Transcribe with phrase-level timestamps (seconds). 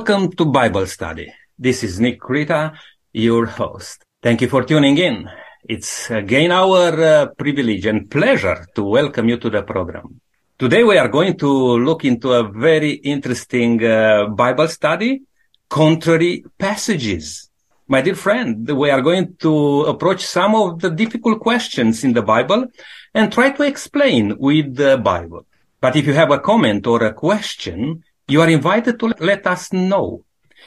[0.00, 1.30] Welcome to Bible Study.
[1.58, 2.72] This is Nick Krita,
[3.12, 4.02] your host.
[4.22, 5.28] Thank you for tuning in.
[5.62, 10.22] It's again our uh, privilege and pleasure to welcome you to the program.
[10.58, 15.20] Today we are going to look into a very interesting uh, Bible study,
[15.68, 17.50] contrary passages.
[17.86, 22.22] My dear friend, we are going to approach some of the difficult questions in the
[22.22, 22.68] Bible
[23.12, 25.44] and try to explain with the Bible.
[25.78, 29.72] But if you have a comment or a question, you are invited to let us
[29.72, 30.24] know.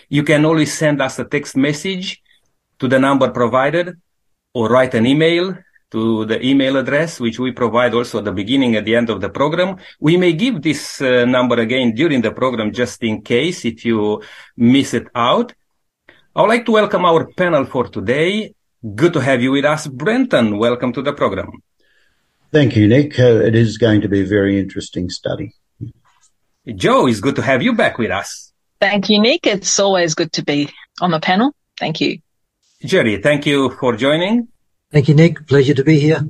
[0.09, 2.21] You can always send us a text message
[2.79, 3.95] to the number provided
[4.53, 5.57] or write an email
[5.91, 9.21] to the email address, which we provide also at the beginning, at the end of
[9.21, 9.77] the program.
[9.99, 14.21] We may give this uh, number again during the program just in case if you
[14.57, 15.53] miss it out.
[16.35, 18.55] I would like to welcome our panel for today.
[18.95, 19.87] Good to have you with us.
[19.87, 21.51] Brenton, welcome to the program.
[22.51, 23.19] Thank you, Nick.
[23.19, 25.53] Uh, it is going to be a very interesting study.
[26.65, 28.53] Joe, it's good to have you back with us.
[28.79, 29.45] Thank you, Nick.
[29.45, 30.69] It's always good to be
[31.01, 31.53] on the panel.
[31.77, 32.19] Thank you.
[32.83, 34.47] Jerry, thank you for joining.
[34.91, 35.45] Thank you, Nick.
[35.47, 36.21] Pleasure to be here.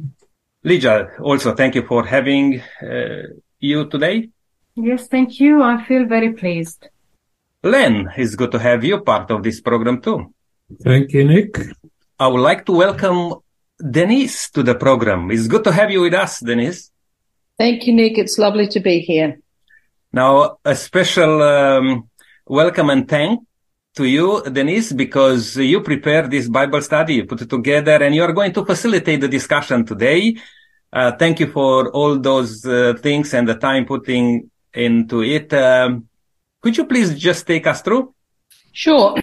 [0.66, 3.24] Lija, also thank you for having uh,
[3.60, 4.30] you today.
[4.76, 5.62] Yes, thank you.
[5.62, 6.88] I feel very pleased.
[7.62, 10.34] Len, it's good to have you part of this program too.
[10.82, 11.60] Thank you, Nick.
[12.20, 13.36] I would like to welcome
[13.78, 15.30] Denise to the program.
[15.30, 16.90] It's good to have you with us, Denise.
[17.60, 18.18] Thank you, Nick.
[18.18, 19.40] It's lovely to be here.
[20.16, 22.08] Now, a special um,
[22.46, 23.48] welcome and thank
[23.96, 28.22] to you, Denise, because you prepared this Bible study, you put it together, and you
[28.22, 30.36] are going to facilitate the discussion today.
[30.92, 35.52] Uh, thank you for all those uh, things and the time putting into it.
[35.52, 36.08] Um,
[36.62, 38.14] could you please just take us through?
[38.72, 39.16] Sure.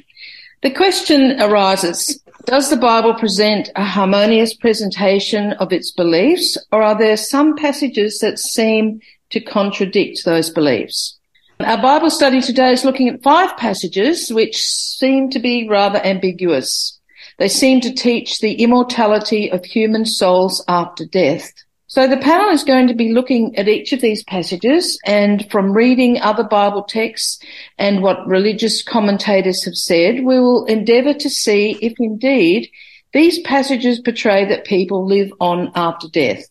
[0.63, 6.99] The question arises, does the Bible present a harmonious presentation of its beliefs, or are
[6.99, 8.99] there some passages that seem
[9.31, 11.19] to contradict those beliefs.
[11.61, 16.99] Our Bible study today is looking at five passages which seem to be rather ambiguous.
[17.39, 21.53] They seem to teach the immortality of human souls after death.
[21.87, 25.73] So the panel is going to be looking at each of these passages and from
[25.73, 27.43] reading other Bible texts
[27.79, 32.71] and what religious commentators have said, we will endeavour to see if indeed
[33.13, 36.45] these passages portray that people live on after death.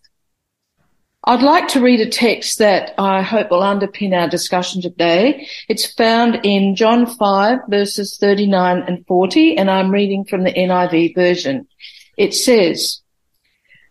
[1.26, 5.50] I'd like to read a text that I hope will underpin our discussion today.
[5.68, 11.16] It's found in John 5 verses 39 and 40, and I'm reading from the NIV
[11.16, 11.68] version.
[12.18, 13.02] It says,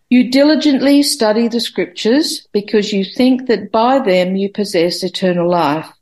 [0.09, 5.93] You diligently study the scriptures because you think that by them you possess eternal life.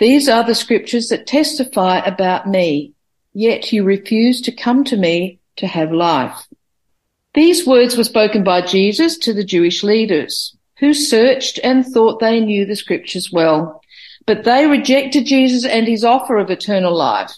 [0.00, 2.92] These are the scriptures that testify about me,
[3.32, 6.44] yet you refuse to come to me to have life.
[7.34, 12.40] These words were spoken by Jesus to the Jewish leaders, who searched and thought they
[12.40, 13.80] knew the scriptures well,
[14.26, 17.32] but they rejected Jesus and his offer of eternal life.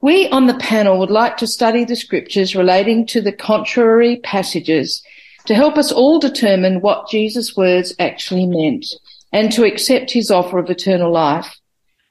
[0.00, 5.02] We on the panel would like to study the scriptures relating to the contrary passages
[5.46, 8.86] to help us all determine what Jesus' words actually meant
[9.32, 11.56] and to accept his offer of eternal life.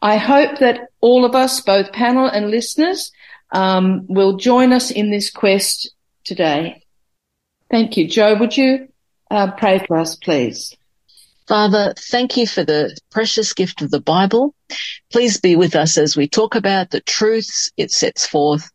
[0.02, 3.12] I hope that all of us, both panel and listeners,
[3.52, 5.92] um, will join us in this quest
[6.24, 6.84] today.
[7.72, 8.08] Thank you.
[8.08, 8.90] Joe, would you
[9.32, 10.76] uh, pray for us, please?
[11.48, 14.56] Father, thank you for the precious gift of the Bible.
[15.12, 18.70] Please be with us as we talk about the truths it sets forth.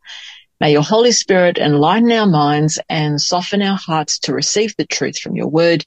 [0.61, 5.17] May your Holy Spirit enlighten our minds and soften our hearts to receive the truth
[5.17, 5.83] from your word.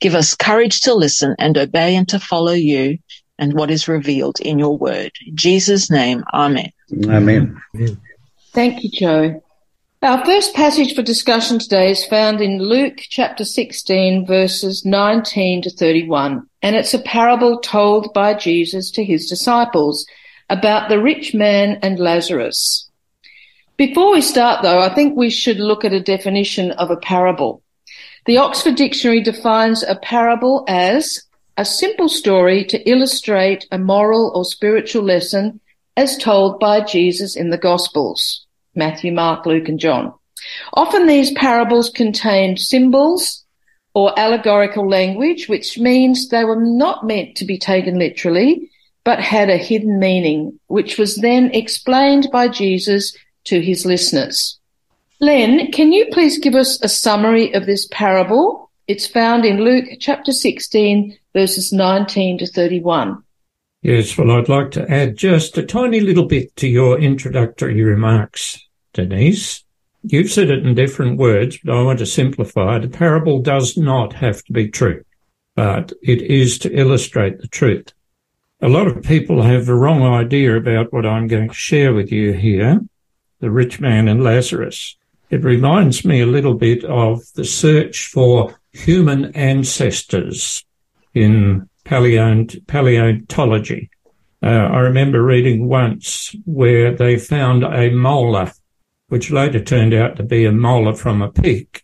[0.00, 2.98] Give us courage to listen and obey and to follow you
[3.38, 5.12] and what is revealed in your word.
[5.26, 6.72] In Jesus' name, amen.
[7.04, 7.62] Amen.
[8.52, 9.42] Thank you, Joe.
[10.06, 15.70] Our first passage for discussion today is found in Luke chapter 16 verses 19 to
[15.70, 16.48] 31.
[16.62, 20.06] And it's a parable told by Jesus to his disciples
[20.48, 22.88] about the rich man and Lazarus.
[23.76, 27.64] Before we start though, I think we should look at a definition of a parable.
[28.26, 31.20] The Oxford Dictionary defines a parable as
[31.56, 35.58] a simple story to illustrate a moral or spiritual lesson
[35.96, 38.45] as told by Jesus in the Gospels.
[38.76, 40.12] Matthew, Mark, Luke, and John.
[40.74, 43.44] Often these parables contained symbols
[43.94, 48.70] or allegorical language, which means they were not meant to be taken literally,
[49.04, 54.58] but had a hidden meaning, which was then explained by Jesus to his listeners.
[55.20, 58.70] Len, can you please give us a summary of this parable?
[58.86, 63.22] It's found in Luke chapter 16, verses 19 to 31.
[63.82, 68.65] Yes, well, I'd like to add just a tiny little bit to your introductory remarks.
[68.96, 69.64] Denise.
[70.02, 72.78] You've said it in different words, but I want to simplify.
[72.78, 75.04] The parable does not have to be true,
[75.54, 77.92] but it is to illustrate the truth.
[78.60, 82.10] A lot of people have the wrong idea about what I'm going to share with
[82.10, 82.80] you here
[83.40, 84.96] the rich man and Lazarus.
[85.28, 90.64] It reminds me a little bit of the search for human ancestors
[91.14, 93.90] in paleont- paleontology.
[94.42, 98.52] Uh, I remember reading once where they found a molar,
[99.08, 101.82] which later turned out to be a molar from a pig.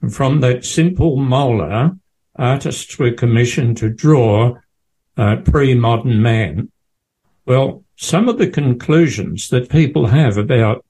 [0.00, 1.92] And from that simple molar,
[2.36, 4.56] artists were commissioned to draw
[5.16, 6.70] a pre-modern man.
[7.46, 10.84] Well, some of the conclusions that people have about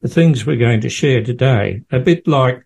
[0.00, 2.64] the things we're going to share today, a bit like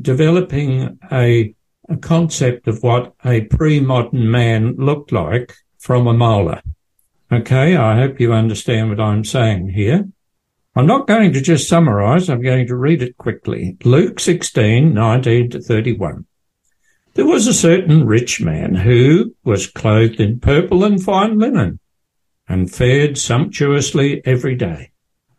[0.00, 1.54] developing a,
[1.88, 6.62] a concept of what a pre-modern man looked like from a molar.
[7.30, 10.08] Okay, I hope you understand what I'm saying here.
[10.74, 13.76] I'm not going to just summarize, I'm going to read it quickly.
[13.84, 16.24] Luke 16, 19 to 31.
[17.12, 21.78] There was a certain rich man who was clothed in purple and fine linen
[22.48, 24.92] and fared sumptuously every day.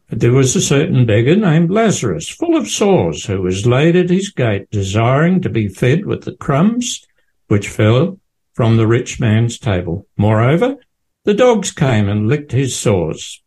[0.07, 4.11] But there was a certain beggar named Lazarus, full of sores, who was laid at
[4.11, 7.07] his gate, desiring to be fed with the crumbs
[7.47, 8.19] which fell
[8.53, 10.05] from the rich man's table.
[10.15, 10.75] Moreover,
[11.23, 13.42] the dogs came and licked his sores.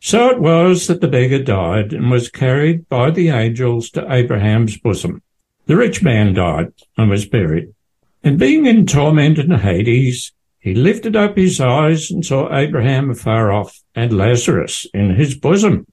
[0.00, 4.78] So it was that the beggar died and was carried by the angels to Abraham's
[4.78, 5.22] bosom.
[5.66, 7.74] The rich man died and was buried.
[8.22, 13.52] And being in torment in Hades, he lifted up his eyes and saw Abraham afar
[13.52, 15.86] off and Lazarus in his bosom.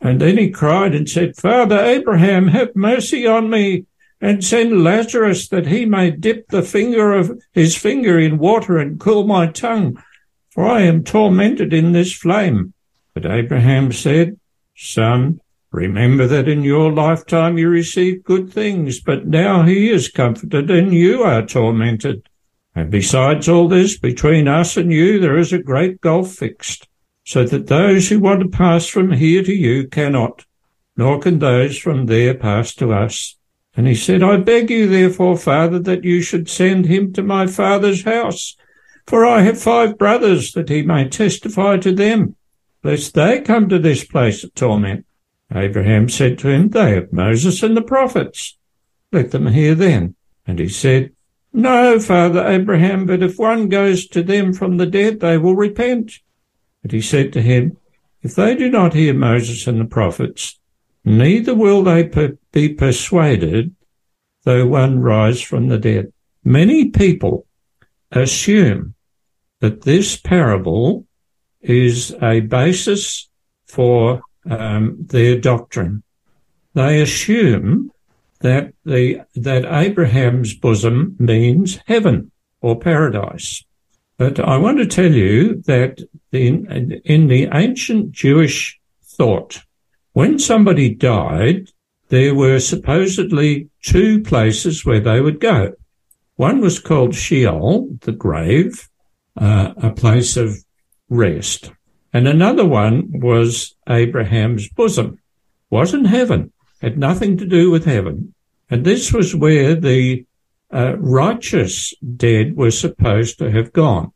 [0.00, 3.86] And then he cried and said, Father Abraham, have mercy on me
[4.20, 9.00] and send Lazarus that he may dip the finger of his finger in water and
[9.00, 10.02] cool my tongue,
[10.50, 12.73] for I am tormented in this flame.
[13.14, 14.38] But Abraham said,
[14.76, 15.40] Son,
[15.70, 20.92] remember that in your lifetime you received good things, but now he is comforted and
[20.92, 22.28] you are tormented.
[22.74, 26.88] And besides all this, between us and you there is a great gulf fixed
[27.24, 30.44] so that those who want to pass from here to you cannot,
[30.96, 33.36] nor can those from there pass to us.
[33.76, 37.46] And he said, I beg you, therefore, Father, that you should send him to my
[37.46, 38.56] father's house,
[39.06, 42.36] for I have five brothers, that he may testify to them,
[42.84, 45.04] lest they come to this place of torment.
[45.52, 48.56] Abraham said to him, They have Moses and the prophets.
[49.10, 50.14] Let them hear then.
[50.46, 51.12] And he said,
[51.52, 56.20] No, Father Abraham, but if one goes to them from the dead, they will repent.
[56.82, 57.76] But he said to him,
[58.22, 60.60] If they do not hear Moses and the prophets,
[61.04, 63.74] neither will they per- be persuaded
[64.44, 66.12] though one rise from the dead.
[66.44, 67.46] Many people
[68.12, 68.94] assume
[69.60, 71.06] that this parable
[71.64, 73.28] is a basis
[73.66, 76.02] for um, their doctrine.
[76.74, 77.90] They assume
[78.40, 82.30] that the that Abraham's bosom means heaven
[82.60, 83.64] or paradise.
[84.16, 86.00] But I want to tell you that
[86.30, 89.62] in, in the ancient Jewish thought,
[90.12, 91.70] when somebody died,
[92.08, 95.72] there were supposedly two places where they would go.
[96.36, 98.88] One was called Sheol, the grave,
[99.36, 100.63] uh, a place of
[101.08, 101.70] rest.
[102.12, 105.18] And another one was Abraham's bosom.
[105.70, 106.52] Wasn't heaven.
[106.80, 108.34] Had nothing to do with heaven.
[108.70, 110.24] And this was where the
[110.72, 114.12] uh, righteous dead were supposed to have gone.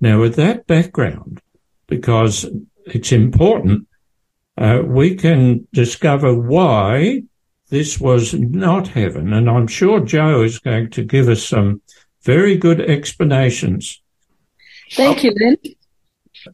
[0.00, 1.40] Now, with that background,
[1.86, 2.46] because
[2.86, 3.88] it's important,
[4.56, 7.22] uh, we can discover why
[7.68, 9.32] this was not heaven.
[9.32, 11.82] And I'm sure Joe is going to give us some
[12.22, 14.00] very good explanations.
[14.92, 15.56] Thank you, Len.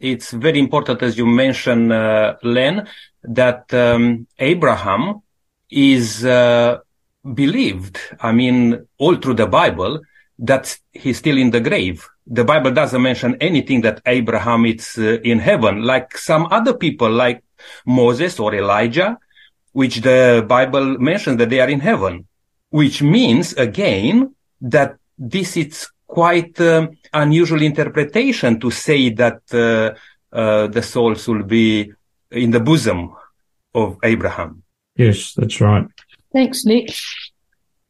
[0.00, 2.86] It's very important, as you mentioned, uh, Len,
[3.22, 5.22] that um, Abraham
[5.70, 6.78] is uh,
[7.34, 10.00] believed, I mean, all through the Bible,
[10.38, 12.06] that he's still in the grave.
[12.26, 17.10] The Bible doesn't mention anything that Abraham is uh, in heaven, like some other people,
[17.10, 17.42] like
[17.86, 19.18] Moses or Elijah,
[19.72, 22.26] which the Bible mentions that they are in heaven,
[22.70, 29.94] which means again that this is quite uh, unusual interpretation to say that uh,
[30.34, 31.92] uh, the souls will be
[32.30, 33.14] in the bosom
[33.74, 34.62] of Abraham.
[34.96, 35.86] Yes, that's right.
[36.32, 36.90] Thanks, Nick.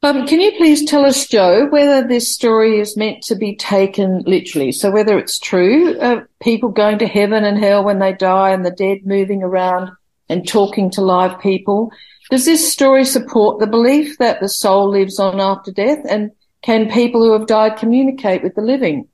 [0.02, 4.22] Um, can you please tell us, Joe, whether this story is meant to be taken
[4.26, 4.70] literally?
[4.70, 8.66] So whether it's true, uh, people going to heaven and hell when they die and
[8.66, 9.92] the dead moving around
[10.28, 11.90] and talking to live people.
[12.30, 16.00] Does this story support the belief that the soul lives on after death?
[16.06, 16.32] And
[16.64, 19.06] can people who have died communicate with the living?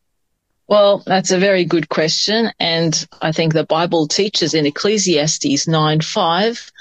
[0.68, 2.52] Well, that's a very good question.
[2.60, 6.72] And I think the Bible teaches in Ecclesiastes 9 5,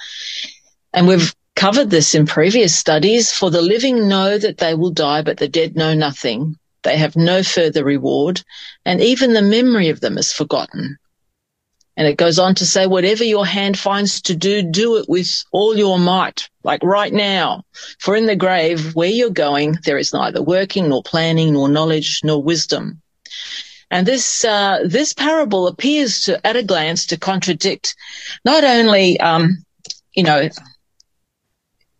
[0.93, 3.31] and we've covered this in previous studies.
[3.31, 6.55] For the living know that they will die, but the dead know nothing.
[6.83, 8.43] They have no further reward,
[8.85, 10.99] and even the memory of them is forgotten.
[11.99, 15.43] And it goes on to say, whatever your hand finds to do, do it with
[15.51, 17.63] all your might, like right now.
[17.99, 22.21] For in the grave where you're going, there is neither working, nor planning, nor knowledge,
[22.23, 23.01] nor wisdom.
[23.91, 27.93] And this uh, this parable appears to, at a glance, to contradict
[28.45, 29.57] not only, um,
[30.15, 30.47] you know,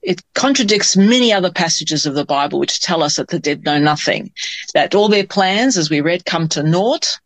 [0.01, 3.79] it contradicts many other passages of the Bible which tell us that the dead know
[3.79, 4.31] nothing,
[4.73, 7.19] that all their plans, as we read, come to naught.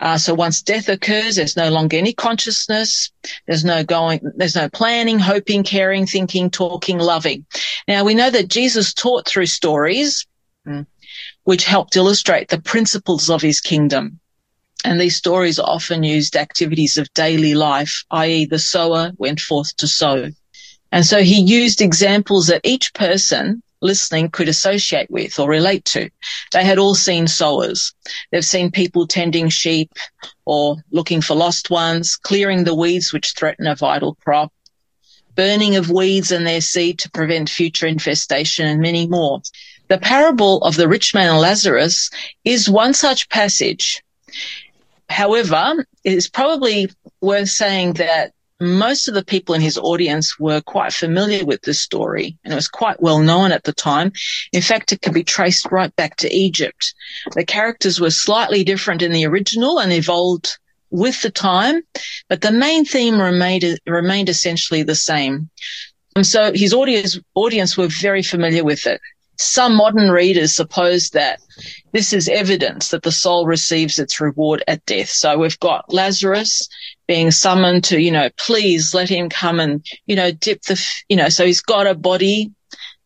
[0.00, 3.10] Uh, so once death occurs, there's no longer any consciousness.
[3.46, 7.46] There's no going, there's no planning, hoping, caring, thinking, talking, loving.
[7.86, 10.26] Now we know that Jesus taught through stories,
[10.64, 10.82] hmm,
[11.44, 14.18] which helped illustrate the principles of his kingdom.
[14.84, 18.46] And these stories often used activities of daily life, i.e.
[18.46, 20.30] the sower went forth to sow.
[20.90, 26.08] And so he used examples that each person listening could associate with or relate to.
[26.52, 27.92] They had all seen sowers.
[28.30, 29.92] They've seen people tending sheep
[30.44, 34.52] or looking for lost ones, clearing the weeds which threaten a vital crop,
[35.34, 39.42] burning of weeds and their seed to prevent future infestation and many more.
[39.88, 42.10] The parable of the rich man and Lazarus
[42.44, 44.02] is one such passage.
[45.08, 46.88] However, it is probably
[47.20, 48.32] worth saying that
[48.62, 52.56] most of the people in his audience were quite familiar with this story and it
[52.56, 54.12] was quite well known at the time.
[54.52, 56.94] In fact, it can be traced right back to Egypt.
[57.34, 60.58] The characters were slightly different in the original and evolved
[60.90, 61.82] with the time,
[62.28, 65.50] but the main theme remained, remained essentially the same.
[66.14, 69.00] And so his audience, audience were very familiar with it.
[69.38, 71.40] Some modern readers suppose that
[71.92, 75.08] this is evidence that the soul receives its reward at death.
[75.08, 76.68] So we've got Lazarus
[77.06, 81.16] being summoned to, you know, please let him come and, you know, dip the, you
[81.16, 82.50] know, so he's got a body.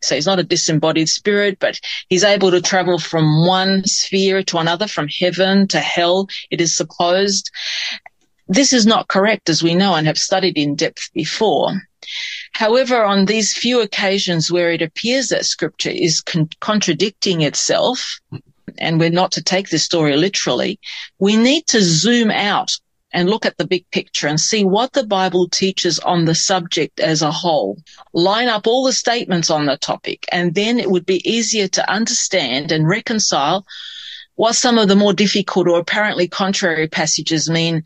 [0.03, 4.59] So he's not a disembodied spirit, but he's able to travel from one sphere to
[4.59, 7.50] another, from heaven to hell, it is supposed.
[8.47, 11.81] This is not correct, as we know and have studied in depth before.
[12.53, 18.21] However, on these few occasions where it appears that scripture is con- contradicting itself,
[18.79, 20.79] and we're not to take this story literally,
[21.19, 22.79] we need to zoom out
[23.16, 27.00] and look at the big picture and see what the Bible teaches on the subject
[27.00, 27.78] as a whole.
[28.12, 31.90] Line up all the statements on the topic, and then it would be easier to
[31.90, 33.64] understand and reconcile
[34.35, 37.85] what some of the more difficult or apparently contrary passages mean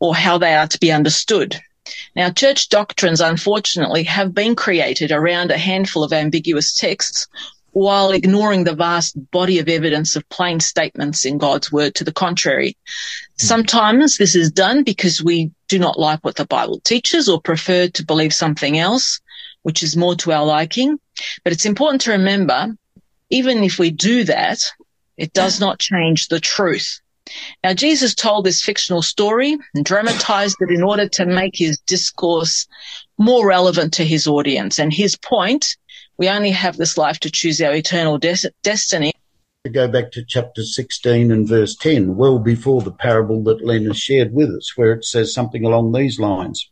[0.00, 1.60] or how they are to be understood.
[2.16, 7.28] Now, church doctrines, unfortunately, have been created around a handful of ambiguous texts
[7.70, 12.12] while ignoring the vast body of evidence of plain statements in God's word to the
[12.12, 12.76] contrary.
[13.38, 17.88] Sometimes this is done because we do not like what the Bible teaches or prefer
[17.88, 19.20] to believe something else,
[19.62, 20.98] which is more to our liking.
[21.44, 22.74] But it's important to remember,
[23.30, 24.58] even if we do that,
[25.16, 27.00] it does not change the truth.
[27.62, 32.66] Now, Jesus told this fictional story and dramatized it in order to make his discourse
[33.18, 34.78] more relevant to his audience.
[34.78, 35.76] And his point
[36.18, 39.12] we only have this life to choose our eternal des- destiny.
[39.68, 43.84] To go back to chapter 16 and verse 10, well before the parable that Len
[43.84, 46.70] has shared with us, where it says something along these lines.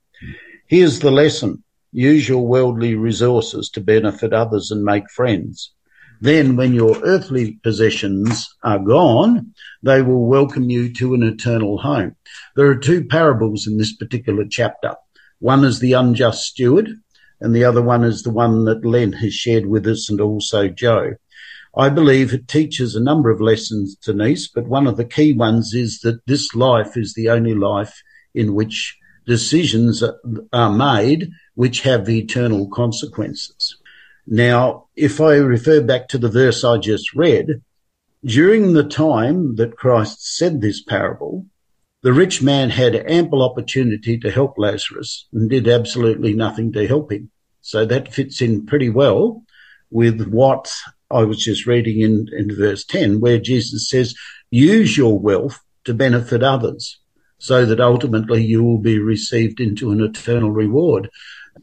[0.67, 1.63] Here's the lesson.
[1.93, 5.75] Use your worldly resources to benefit others and make friends.
[6.23, 12.17] Then when your earthly possessions are gone, they will welcome you to an eternal home.
[12.55, 14.95] There are two parables in this particular chapter.
[15.39, 16.89] One is the unjust steward
[17.43, 20.69] and the other one is the one that Len has shared with us and also
[20.69, 21.17] Joe.
[21.77, 25.75] I believe it teaches a number of lessons, Denise, but one of the key ones
[25.75, 28.03] is that this life is the only life
[28.35, 30.03] in which decisions
[30.53, 33.77] are made which have eternal consequences.
[34.27, 37.63] Now, if I refer back to the verse I just read,
[38.25, 41.47] during the time that Christ said this parable,
[42.03, 47.13] the rich man had ample opportunity to help Lazarus and did absolutely nothing to help
[47.13, 47.31] him.
[47.61, 49.43] So that fits in pretty well
[49.91, 50.73] with what
[51.11, 54.15] I was just reading in, in verse 10, where Jesus says,
[54.51, 56.99] use your wealth to benefit others
[57.39, 61.11] so that ultimately you will be received into an eternal reward.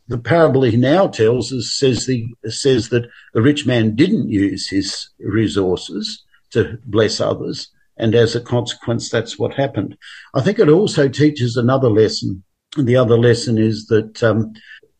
[0.08, 4.70] The parable he now tells us says the, says that the rich man didn't use
[4.70, 7.70] his resources to bless others.
[7.98, 9.98] And as a consequence, that's what happened.
[10.34, 12.44] I think it also teaches another lesson.
[12.76, 14.54] And the other lesson is that um,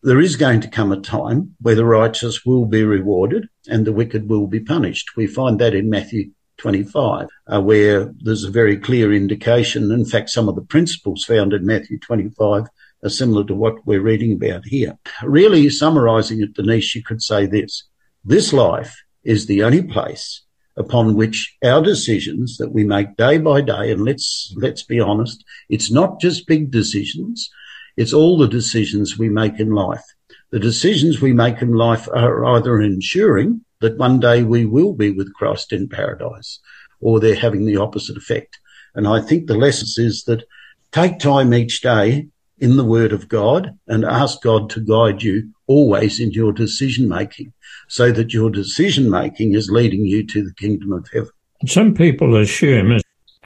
[0.04, 3.92] there is going to come a time where the righteous will be rewarded and the
[3.92, 5.16] wicked will be punished.
[5.16, 9.90] We find that in Matthew 25, uh, where there's a very clear indication.
[9.90, 12.64] In fact, some of the principles found in Matthew 25
[13.02, 14.98] are similar to what we're reading about here.
[15.22, 17.84] Really summarizing it, Denise, you could say this.
[18.22, 20.42] This life is the only place
[20.76, 25.42] upon which our decisions that we make day by day, and let's, let's be honest,
[25.70, 27.48] it's not just big decisions.
[27.96, 30.04] It's all the decisions we make in life.
[30.50, 35.10] The decisions we make in life are either ensuring that one day we will be
[35.10, 36.60] with Christ in paradise
[37.00, 38.58] or they're having the opposite effect.
[38.94, 40.44] And I think the lesson is that
[40.92, 45.50] take time each day in the word of God and ask God to guide you
[45.66, 47.52] always in your decision making
[47.88, 51.30] so that your decision making is leading you to the kingdom of heaven.
[51.66, 53.00] Some people assume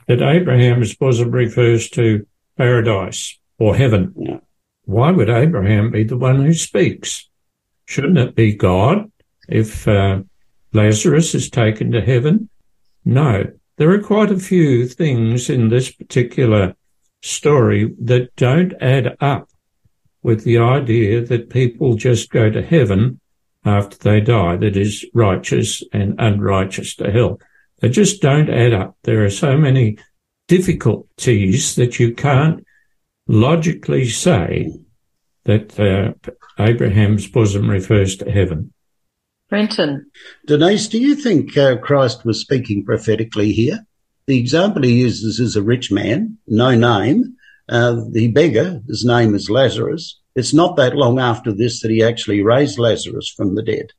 [0.07, 2.25] that Abraham's bosom refers to
[2.57, 4.13] paradise or heaven.
[4.17, 4.39] Yeah.
[4.85, 7.29] Why would Abraham be the one who speaks?
[7.85, 9.11] Shouldn't it be God
[9.47, 10.21] if uh,
[10.73, 12.49] Lazarus is taken to heaven?
[13.05, 13.51] No.
[13.77, 16.75] There are quite a few things in this particular
[17.21, 19.49] story that don't add up
[20.23, 23.19] with the idea that people just go to heaven
[23.65, 27.39] after they die, that is righteous and unrighteous to hell.
[27.79, 28.97] They just don't add up.
[29.03, 29.97] There are so many
[30.47, 32.65] difficulties that you can't
[33.29, 34.73] logically say
[35.45, 36.13] that uh,
[36.61, 38.73] Abraham's bosom refers to heaven.
[39.49, 40.11] Brenton.
[40.45, 43.85] Denise, do you think uh, Christ was speaking prophetically here?
[44.25, 47.35] The example he uses is a rich man, no name.
[47.67, 50.19] Uh, the beggar, his name is Lazarus.
[50.35, 53.91] It's not that long after this that he actually raised Lazarus from the dead.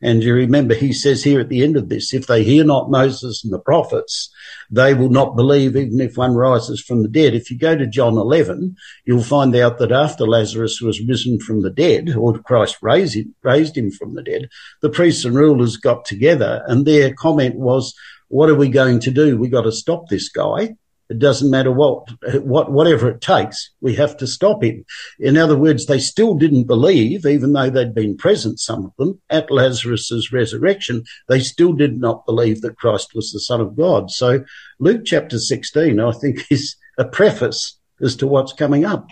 [0.00, 2.90] And you remember he says here at the end of this, if they hear not
[2.90, 4.30] Moses and the prophets,
[4.70, 7.34] they will not believe even if one rises from the dead.
[7.34, 11.62] If you go to John 11, you'll find out that after Lazarus was risen from
[11.62, 14.48] the dead, or Christ raised him, raised him from the dead,
[14.82, 17.92] the priests and rulers got together and their comment was,
[18.28, 19.36] what are we going to do?
[19.36, 20.76] We got to stop this guy.
[21.08, 22.08] It doesn't matter what,
[22.42, 24.84] what, whatever it takes, we have to stop him.
[25.18, 29.20] In other words, they still didn't believe, even though they'd been present, some of them,
[29.30, 34.10] at Lazarus's resurrection, they still did not believe that Christ was the Son of God.
[34.10, 34.44] So
[34.78, 39.06] Luke chapter 16, I think, is a preface as to what's coming up.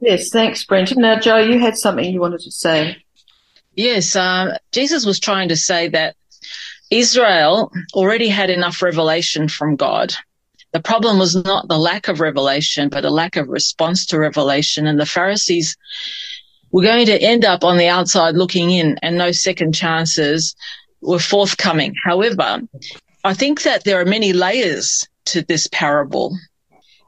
[0.00, 1.02] Yes, thanks, Brenton.
[1.02, 2.96] Now, Joe, you had something you wanted to say.
[3.74, 6.16] Yes, uh, Jesus was trying to say that
[6.90, 10.14] Israel already had enough revelation from God.
[10.72, 14.86] The problem was not the lack of revelation, but a lack of response to revelation.
[14.86, 15.76] And the Pharisees
[16.70, 20.54] were going to end up on the outside looking in and no second chances
[21.00, 21.94] were forthcoming.
[22.04, 22.60] However,
[23.24, 26.36] I think that there are many layers to this parable.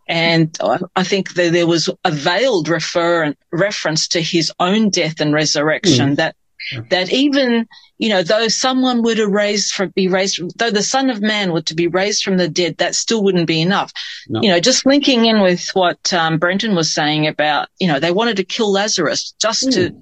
[0.09, 0.57] And
[0.97, 6.13] I think that there was a veiled refer- reference to his own death and resurrection
[6.13, 6.17] mm.
[6.17, 6.35] that
[6.91, 7.67] that even
[7.99, 11.53] you know though someone were to raise from be raised though the son of man
[11.53, 13.93] were to be raised from the dead that still wouldn't be enough
[14.29, 14.41] no.
[14.43, 18.13] you know just linking in with what um, brenton was saying about you know they
[18.13, 19.73] wanted to kill lazarus just mm.
[19.73, 20.01] to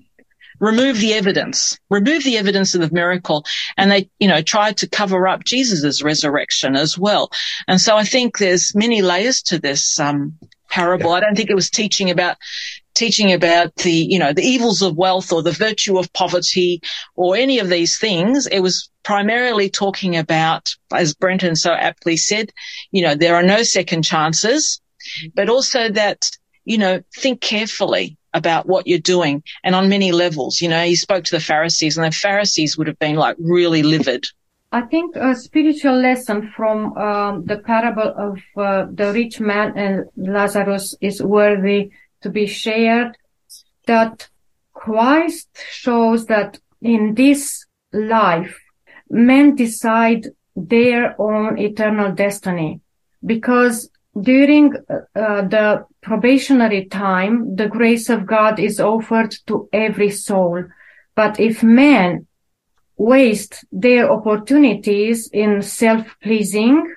[0.59, 3.45] remove the evidence remove the evidence of the miracle
[3.77, 7.31] and they you know tried to cover up jesus's resurrection as well
[7.69, 10.37] and so i think there's many layers to this um,
[10.69, 11.11] parable.
[11.11, 11.17] Yeah.
[11.17, 12.37] I don't think it was teaching about
[12.97, 16.81] teaching about the, you know, the evils of wealth or the virtue of poverty
[17.15, 18.47] or any of these things.
[18.47, 22.53] It was primarily talking about, as Brenton so aptly said,
[22.91, 24.81] you know, there are no second chances,
[25.35, 26.31] but also that,
[26.65, 30.61] you know, think carefully about what you're doing and on many levels.
[30.61, 33.83] You know, he spoke to the Pharisees and the Pharisees would have been like really
[33.83, 34.25] livid.
[34.73, 40.05] I think a spiritual lesson from um, the parable of uh, the rich man and
[40.17, 41.91] Lazarus is worthy
[42.27, 43.17] to be shared
[43.87, 44.29] that
[44.73, 48.59] Christ shows that in this life,
[49.09, 52.81] men decide their own eternal destiny
[53.25, 53.89] because
[54.21, 60.65] during uh, the probationary time, the grace of God is offered to every soul.
[61.15, 62.27] But if men
[62.97, 66.93] waste their opportunities in self-pleasing,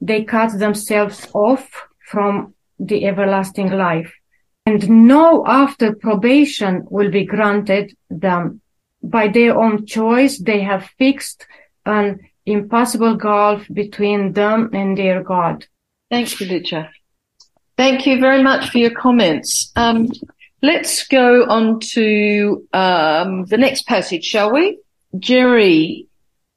[0.00, 4.12] they cut themselves off from the everlasting life
[4.68, 8.60] and no after probation will be granted them.
[9.02, 11.46] By their own choice, they have fixed
[11.86, 15.66] an impossible gulf between them and their God.
[16.10, 16.90] Thanks, Felicia.
[17.78, 19.72] Thank you very much for your comments.
[19.74, 20.08] Um,
[20.60, 24.78] let's go on to um, the next passage, shall we?
[25.18, 26.08] Jerry,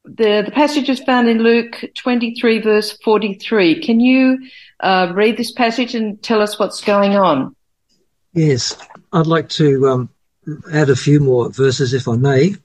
[0.03, 3.81] the, the passage is found in Luke 23, verse 43.
[3.81, 4.37] Can you
[4.81, 7.55] uh, read this passage and tell us what's going on?
[8.33, 8.77] Yes,
[9.11, 10.09] I'd like to um,
[10.71, 12.55] add a few more verses, if I may,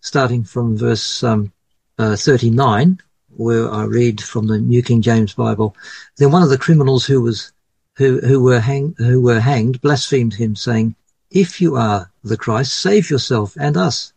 [0.00, 1.52] starting from verse um,
[1.98, 2.98] uh, 39,
[3.36, 5.76] where I read from the New King James Bible.
[6.16, 7.52] Then one of the criminals who was
[7.96, 10.96] who who were hang, who were hanged blasphemed him, saying,
[11.30, 14.12] "If you are the Christ, save yourself and us."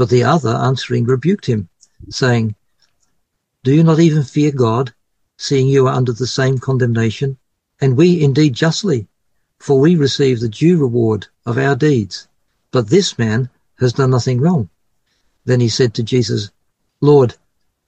[0.00, 1.68] But the other, answering, rebuked him,
[2.08, 2.54] saying,
[3.62, 4.94] Do you not even fear God,
[5.36, 7.36] seeing you are under the same condemnation?
[7.82, 9.08] And we indeed justly,
[9.60, 12.26] for we receive the due reward of our deeds.
[12.72, 14.70] But this man has done nothing wrong.
[15.44, 16.50] Then he said to Jesus,
[17.02, 17.34] Lord,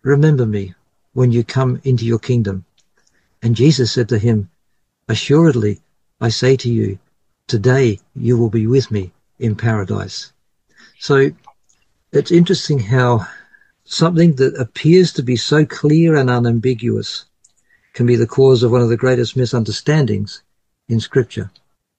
[0.02, 0.74] remember me
[1.14, 2.66] when you come into your kingdom.
[3.42, 4.50] And Jesus said to him,
[5.08, 5.80] Assuredly,
[6.20, 6.98] I say to you,
[7.46, 10.30] today you will be with me in paradise.
[10.98, 11.30] So
[12.12, 13.26] it's interesting how
[13.84, 17.24] something that appears to be so clear and unambiguous
[17.94, 20.42] can be the cause of one of the greatest misunderstandings
[20.88, 21.50] in scripture.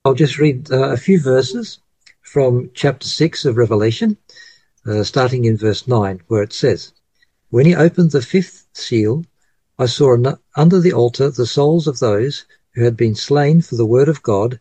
[0.05, 1.79] I'll just read uh, a few verses
[2.19, 4.17] from chapter 6 of Revelation,
[4.85, 6.91] uh, starting in verse 9, where it says,
[7.51, 9.23] When he opened the fifth seal,
[9.79, 10.17] I saw
[10.57, 14.21] under the altar the souls of those who had been slain for the word of
[14.21, 14.59] God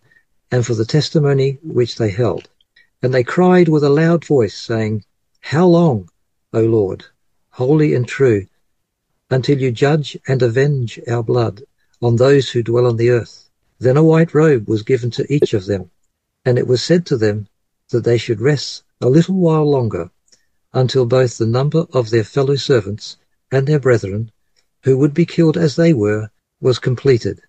[0.52, 2.48] and for the testimony which they held.
[3.02, 5.04] And they cried with a loud voice, saying,
[5.40, 6.08] How long,
[6.52, 7.06] O Lord,
[7.50, 8.46] holy and true,
[9.28, 11.64] until you judge and avenge our blood
[12.00, 13.48] on those who dwell on the earth?
[13.82, 15.90] Then a white robe was given to each of them,
[16.44, 17.48] and it was said to them
[17.90, 20.10] that they should rest a little while longer,
[20.72, 23.16] until both the number of their fellow servants
[23.50, 24.30] and their brethren,
[24.84, 27.40] who would be killed as they were, was completed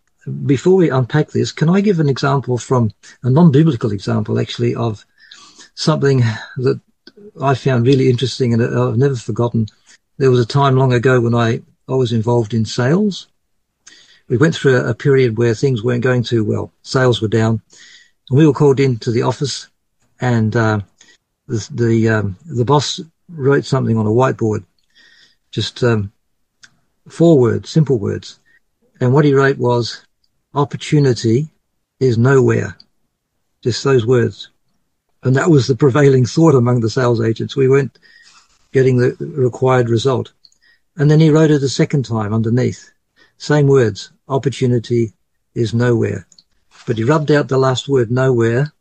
[0.46, 2.92] before we unpack this, can I give an example from
[3.24, 5.06] a non-biblical example, actually, of
[5.76, 6.24] something
[6.58, 6.80] that
[7.42, 9.68] I found really interesting and I've never forgotten.
[10.18, 13.28] There was a time long ago when I, I was involved in sales.
[14.34, 16.74] We went through a, a period where things weren't going too well.
[16.82, 17.62] Sales were down,
[18.32, 19.68] and we were called into the office,
[20.20, 20.80] and uh,
[21.46, 24.66] the the, um, the boss wrote something on a whiteboard,
[25.52, 26.12] just um,
[27.08, 28.40] four words, simple words,
[29.00, 30.04] and what he wrote was
[30.56, 31.50] opportunity
[32.00, 32.76] is nowhere.
[33.62, 34.50] Just those words.
[35.22, 37.56] And that was the prevailing thought among the sales agents.
[37.56, 38.00] We weren't
[38.72, 40.34] getting the required result.
[40.98, 42.90] And then he wrote it a second time underneath.
[43.38, 44.12] Same words.
[44.28, 45.14] Opportunity
[45.54, 46.28] is nowhere.
[46.86, 48.74] But he rubbed out the last word nowhere,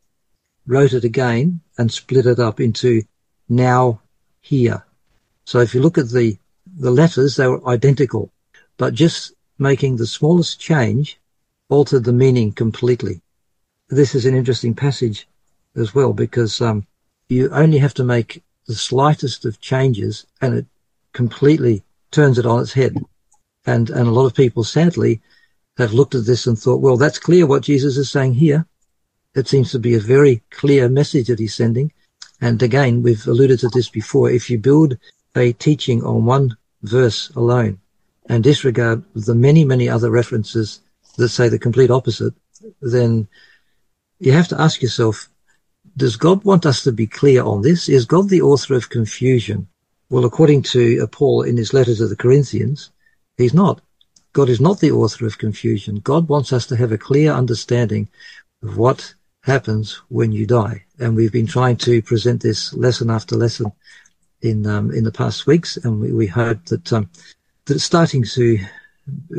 [0.65, 3.03] wrote it again and split it up into
[3.49, 4.01] now
[4.41, 4.83] here.
[5.45, 6.37] So if you look at the,
[6.77, 8.31] the letters, they were identical,
[8.77, 11.19] but just making the smallest change
[11.69, 13.21] altered the meaning completely.
[13.89, 15.27] This is an interesting passage
[15.75, 16.87] as well because um,
[17.29, 20.65] you only have to make the slightest of changes and it
[21.11, 22.97] completely turns it on its head.
[23.65, 25.21] And, and a lot of people sadly
[25.77, 28.65] have looked at this and thought, well, that's clear what Jesus is saying here.
[29.35, 31.91] It seems to be a very clear message that he's sending.
[32.41, 34.29] And again, we've alluded to this before.
[34.29, 34.97] If you build
[35.35, 37.79] a teaching on one verse alone
[38.27, 40.81] and disregard the many, many other references
[41.17, 42.33] that say the complete opposite,
[42.81, 43.27] then
[44.19, 45.29] you have to ask yourself,
[45.97, 47.89] does God want us to be clear on this?
[47.89, 49.67] Is God the author of confusion?
[50.09, 52.91] Well, according to uh, Paul in his letter to the Corinthians,
[53.37, 53.81] he's not.
[54.33, 55.99] God is not the author of confusion.
[55.99, 58.09] God wants us to have a clear understanding
[58.63, 60.85] of what happens when you die.
[60.99, 63.71] And we've been trying to present this lesson after lesson
[64.41, 67.09] in um, in the past weeks, and we, we hope that um,
[67.65, 68.59] that it's starting to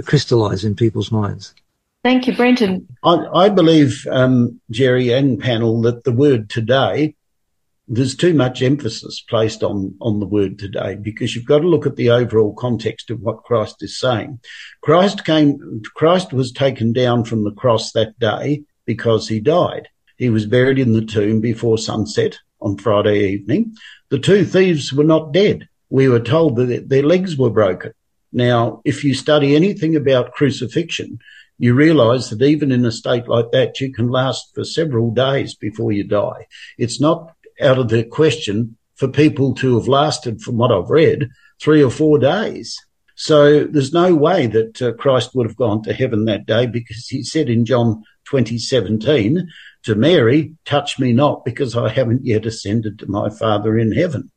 [0.05, 1.55] crystallize in people's minds.
[2.03, 2.87] Thank you, Brenton.
[3.03, 7.15] I, I believe, um, Jerry and panel, that the word today,
[7.87, 11.87] there's too much emphasis placed on, on the word today because you've got to look
[11.87, 14.41] at the overall context of what Christ is saying.
[14.83, 19.89] Christ came, Christ was taken down from the cross that day because he died.
[20.17, 23.75] He was buried in the tomb before sunset on Friday evening.
[24.09, 25.69] The two thieves were not dead.
[25.91, 27.93] We were told that their legs were broken.
[28.33, 31.19] Now, if you study anything about crucifixion,
[31.59, 35.55] you realize that even in a state like that, you can last for several days
[35.55, 36.47] before you die.
[36.79, 37.34] It's not
[37.65, 41.29] out of the question for people to have lasted, from what I've read,
[41.61, 42.79] three or four days.
[43.17, 47.07] So there's no way that uh, Christ would have gone to heaven that day because
[47.07, 49.49] he said in John 2017
[49.85, 54.33] to Mary, touch me not because I haven't yet ascended to my father in heaven.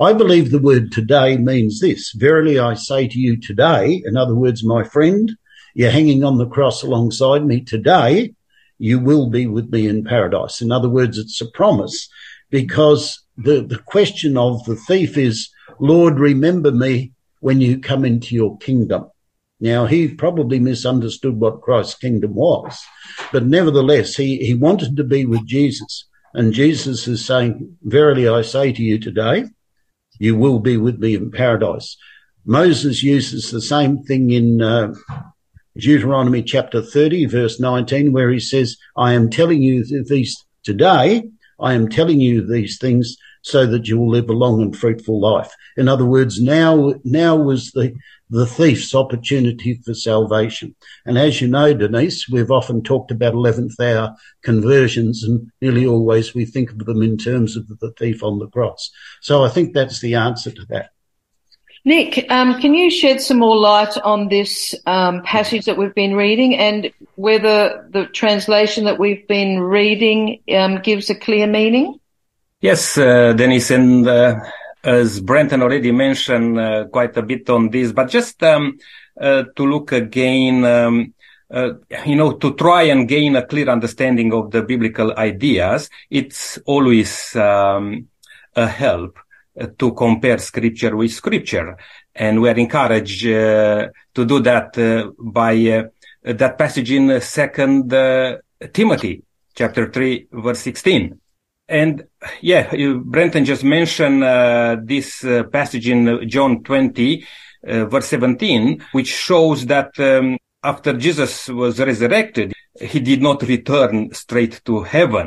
[0.00, 2.12] I believe the word today means this.
[2.12, 5.36] Verily I say to you today, in other words, my friend,
[5.74, 8.34] you're hanging on the cross alongside me today.
[8.78, 10.60] You will be with me in paradise.
[10.60, 12.08] In other words, it's a promise
[12.50, 18.34] because the, the question of the thief is, Lord, remember me when you come into
[18.34, 19.10] your kingdom.
[19.60, 22.78] Now, he probably misunderstood what Christ's kingdom was,
[23.32, 26.06] but nevertheless, he, he wanted to be with Jesus.
[26.34, 29.44] And Jesus is saying, verily I say to you today,
[30.18, 31.96] you will be with me in paradise.
[32.44, 34.92] Moses uses the same thing in uh,
[35.76, 41.24] Deuteronomy chapter 30, verse 19, where he says, I am telling you these today,
[41.58, 45.20] I am telling you these things so that you will live a long and fruitful
[45.20, 45.52] life.
[45.76, 47.94] In other words, now, now was the,
[48.28, 50.74] the thief's opportunity for salvation.
[51.04, 56.34] And as you know, Denise, we've often talked about 11th hour conversions and nearly always
[56.34, 58.90] we think of them in terms of the thief on the cross.
[59.20, 60.90] So I think that's the answer to that.
[61.86, 66.16] Nick, um, can you shed some more light on this um, passage that we've been
[66.16, 72.00] reading and whether the translation that we've been reading um, gives a clear meaning?
[72.60, 74.34] Yes, uh, Denise, and uh,
[74.82, 78.80] as Brenton already mentioned uh, quite a bit on this, but just um,
[79.20, 81.14] uh, to look again, um,
[81.52, 86.58] uh, you know, to try and gain a clear understanding of the biblical ideas, it's
[86.66, 88.08] always um,
[88.56, 89.20] a help
[89.78, 91.76] to compare scripture with scripture.
[92.14, 95.82] And we are encouraged uh, to do that uh, by uh,
[96.22, 97.90] that passage in second
[98.72, 99.22] Timothy
[99.54, 101.18] chapter 3 verse 16.
[101.68, 102.04] And
[102.40, 107.26] yeah, you, Brenton just mentioned uh, this uh, passage in John 20,
[107.66, 110.38] uh, verse 17, which shows that um,
[110.72, 115.26] after Jesus was resurrected, he did not return straight to heaven.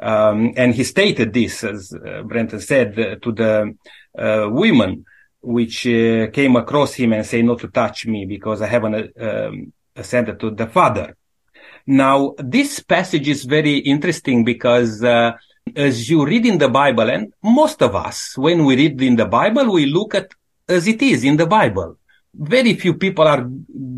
[0.00, 3.74] Um, and he stated this, as uh, Brenton said, uh, to the
[4.18, 5.04] uh, women
[5.40, 9.72] which uh, came across him and say not to touch me because I haven't um,
[9.94, 11.16] ascended to the Father.
[11.86, 15.32] Now, this passage is very interesting because uh,
[15.76, 19.26] as you read in the Bible, and most of us, when we read in the
[19.26, 20.28] Bible, we look at
[20.68, 21.98] as it is in the Bible.
[22.34, 23.48] Very few people are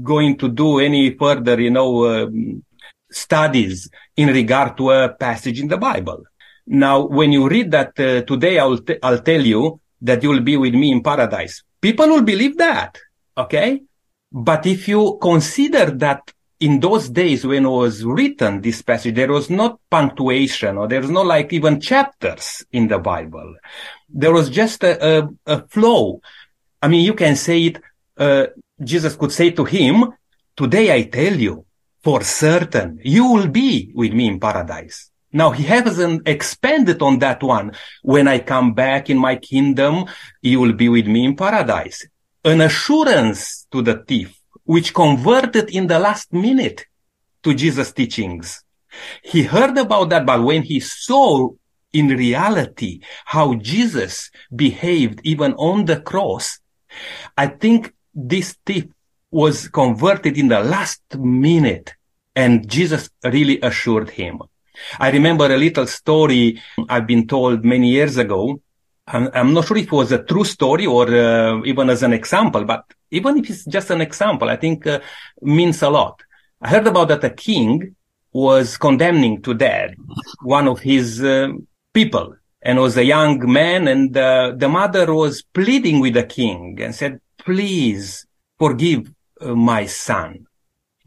[0.03, 2.63] going to do any further, you know, um,
[3.11, 6.23] studies in regard to a passage in the Bible.
[6.67, 10.57] Now, when you read that uh, today, I'll, t- I'll tell you that you'll be
[10.57, 11.63] with me in paradise.
[11.81, 12.99] People will believe that.
[13.37, 13.83] Okay.
[14.33, 19.33] But if you consider that in those days when it was written, this passage, there
[19.33, 23.57] was not punctuation or there was no like even chapters in the Bible.
[24.09, 26.21] There was just a, a, a flow.
[26.83, 27.83] I mean, you can say it,
[28.21, 28.47] uh,
[28.83, 30.13] Jesus could say to him,
[30.57, 31.65] today I tell you,
[32.03, 35.11] for certain you will be with me in paradise.
[35.33, 37.73] Now he hasn't expanded on that one.
[38.03, 40.07] When I come back in my kingdom,
[40.43, 42.07] you will be with me in paradise.
[42.45, 46.87] An assurance to the thief, which converted in the last minute
[47.43, 48.65] to Jesus' teachings.
[49.23, 51.51] He heard about that, but when he saw
[51.93, 56.59] in reality how Jesus behaved even on the cross,
[57.37, 57.95] I think
[58.29, 58.87] this thief
[59.31, 61.95] was converted in the last minute
[62.35, 64.41] and Jesus really assured him.
[64.99, 68.61] I remember a little story I've been told many years ago.
[69.07, 72.65] I'm, not sure if it was a true story or uh, even as an example,
[72.65, 75.01] but even if it's just an example, I think uh,
[75.43, 76.23] means a lot.
[76.63, 77.97] I heard about that a king
[78.33, 79.95] was condemning to death
[80.43, 81.49] one of his uh,
[81.93, 86.79] people and was a young man and uh, the mother was pleading with the king
[86.81, 88.27] and said, please
[88.59, 90.47] forgive uh, my son.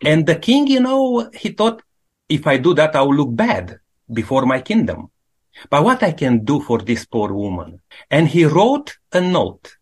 [0.04, 1.82] And the king, you know, he thought
[2.30, 3.80] if I do that, I will look bad
[4.12, 5.10] before my kingdom.
[5.69, 7.82] But what I can do for this poor woman?
[8.10, 9.76] And he wrote a note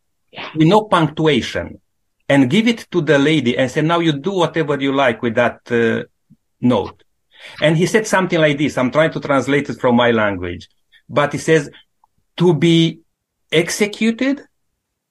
[0.56, 1.80] with no punctuation
[2.28, 5.36] and give it to the lady and said, now you do whatever you like with
[5.36, 6.04] that uh,
[6.60, 7.04] note.
[7.62, 8.78] And he said something like this.
[8.78, 10.70] I'm trying to translate it from my language,
[11.10, 11.70] but he says
[12.38, 13.00] to be
[13.52, 14.42] executed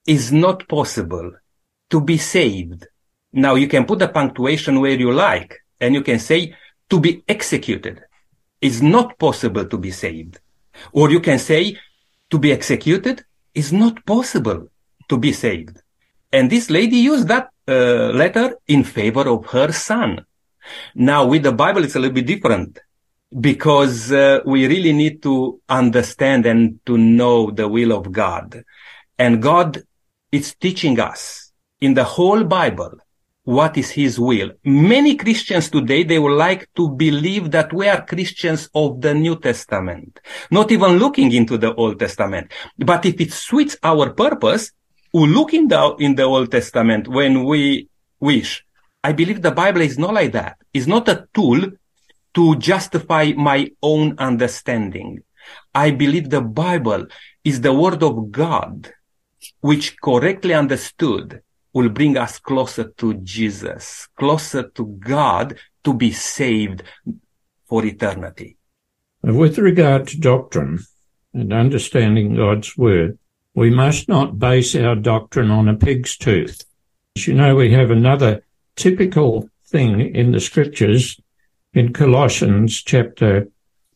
[0.05, 1.31] is not possible
[1.89, 2.87] to be saved.
[3.33, 6.55] Now you can put the punctuation where you like and you can say
[6.89, 8.03] to be executed
[8.61, 10.39] is not possible to be saved.
[10.91, 11.77] Or you can say
[12.29, 14.67] to be executed is not possible
[15.09, 15.81] to be saved.
[16.31, 20.25] And this lady used that uh, letter in favor of her son.
[20.95, 22.79] Now with the Bible, it's a little bit different
[23.39, 28.63] because uh, we really need to understand and to know the will of God.
[29.17, 29.83] And God
[30.31, 32.97] is teaching us in the whole Bible
[33.43, 34.51] what is his will.
[34.63, 39.39] Many Christians today, they would like to believe that we are Christians of the New
[39.39, 40.19] Testament,
[40.51, 42.51] not even looking into the Old Testament.
[42.77, 44.71] But if it suits our purpose,
[45.13, 47.89] we look in the, in the Old Testament when we
[48.19, 48.63] wish.
[49.03, 50.57] I believe the Bible is not like that.
[50.73, 51.65] It's not a tool
[52.35, 55.23] to justify my own understanding.
[55.73, 57.07] I believe the Bible
[57.43, 58.93] is the word of God,
[59.61, 61.41] which correctly understood
[61.73, 66.83] will bring us closer to Jesus, closer to God to be saved
[67.65, 68.57] for eternity.
[69.23, 70.79] With regard to doctrine
[71.33, 73.17] and understanding God's word,
[73.53, 76.65] we must not base our doctrine on a pig's tooth.
[77.15, 78.43] As you know, we have another
[78.75, 81.19] typical thing in the scriptures
[81.73, 83.47] in Colossians chapter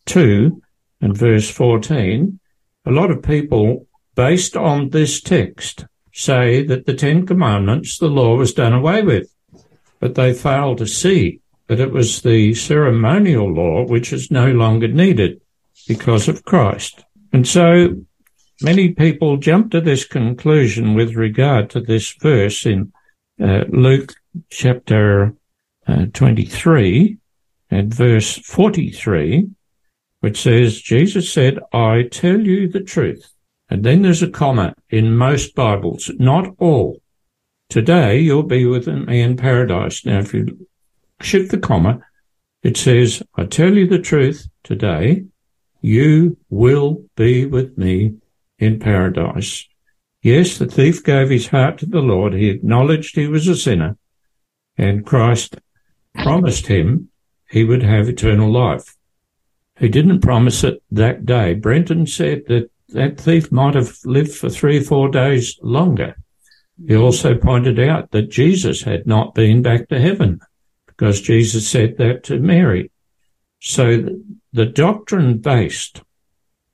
[0.06, 0.62] 2
[1.02, 2.40] and verse 14,
[2.86, 3.85] a lot of people,
[4.16, 9.34] based on this text, say that the Ten Commandments, the law was done away with,
[10.00, 14.88] but they fail to see that it was the ceremonial law which is no longer
[14.88, 15.42] needed
[15.88, 17.04] because of Christ.
[17.34, 17.96] And so
[18.62, 22.94] many people jump to this conclusion with regard to this verse in
[23.42, 24.14] uh, Luke
[24.50, 25.36] chapter
[25.88, 27.18] uh, 23
[27.70, 29.50] and verse 43,
[30.22, 33.35] which says, Jesus said, I tell you the truth.
[33.70, 37.02] And then there's a comma in most Bibles, not all.
[37.70, 40.06] Today you'll be with me in paradise.
[40.06, 40.68] Now, if you
[41.22, 42.02] shift the comma,
[42.62, 45.26] it says, I tell you the truth today,
[45.82, 48.16] you will be with me
[48.60, 49.68] in paradise.
[50.22, 52.34] Yes, the thief gave his heart to the Lord.
[52.34, 53.98] He acknowledged he was a sinner
[54.78, 55.58] and Christ
[56.16, 57.10] promised him
[57.50, 58.96] he would have eternal life.
[59.78, 61.54] He didn't promise it that day.
[61.54, 66.16] Brenton said that that thief might have lived for three or four days longer.
[66.88, 70.42] He also pointed out that Jesus had not been back to heaven
[70.88, 72.92] because Jesus said that to Mary.
[73.62, 74.10] So
[74.54, 76.02] the doctrine based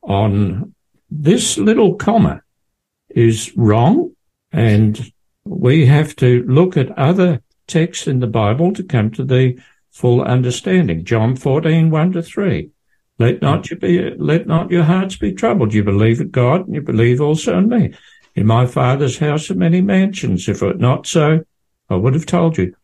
[0.02, 0.74] on
[1.10, 2.42] this little comma
[3.10, 4.16] is wrong
[4.52, 5.12] and
[5.46, 9.60] we have to look at other texts in the Bible to come to the
[9.92, 11.06] full understanding.
[11.06, 12.71] John 14, 1 to 3.
[13.22, 13.70] Let not mm.
[13.70, 15.74] you be, let not your hearts be troubled.
[15.74, 17.94] You believe in God and you believe also in me.
[18.34, 20.50] In my father's house are many mansions.
[20.50, 21.46] If it were not so,
[21.90, 22.76] I would have told you.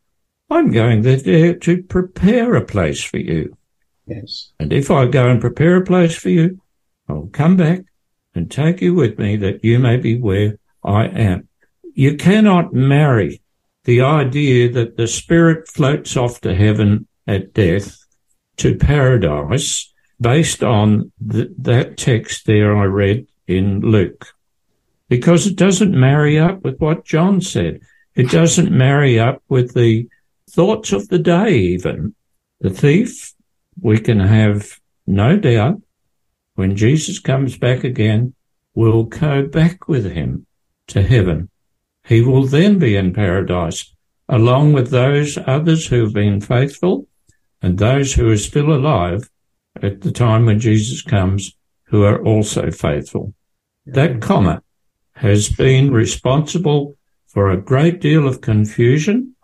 [0.49, 3.57] I'm going there to prepare a place for you.
[4.05, 4.51] Yes.
[4.59, 6.61] And if I go and prepare a place for you,
[7.09, 7.81] I'll come back
[8.35, 11.47] and take you with me that you may be where I am.
[11.93, 13.41] You cannot marry
[13.85, 17.97] the idea that the spirit floats off to heaven at death
[18.57, 24.33] to paradise based on th- that text there I read in Luke.
[25.09, 27.81] Because it doesn't marry up with what John said.
[28.15, 30.09] It doesn't marry up with the
[30.49, 32.15] thoughts of the day even.
[32.59, 33.33] The thief,
[33.79, 35.81] we can have no doubt
[36.55, 38.33] when Jesus comes back again,
[38.73, 40.47] will go back with him
[40.87, 41.49] to heaven.
[42.03, 43.93] He will then be in paradise
[44.27, 47.07] along with those others who have been faithful
[47.61, 49.29] and those who are still alive
[49.83, 53.33] at the time when Jesus comes who are also faithful.
[53.85, 54.61] That comma
[55.13, 59.35] has been responsible for a great deal of confusion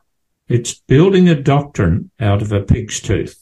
[0.50, 3.39] it's building a doctrine out of a pig's tooth.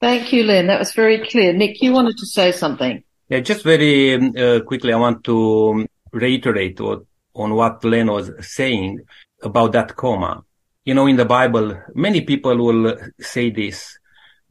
[0.00, 0.66] Thank you, Len.
[0.66, 1.52] That was very clear.
[1.52, 3.02] Nick, you wanted to say something.
[3.28, 7.02] Yeah, just very um, uh, quickly, I want to reiterate what,
[7.34, 9.00] on what Len was saying
[9.42, 10.44] about that comma.
[10.84, 13.98] You know, in the Bible, many people will say this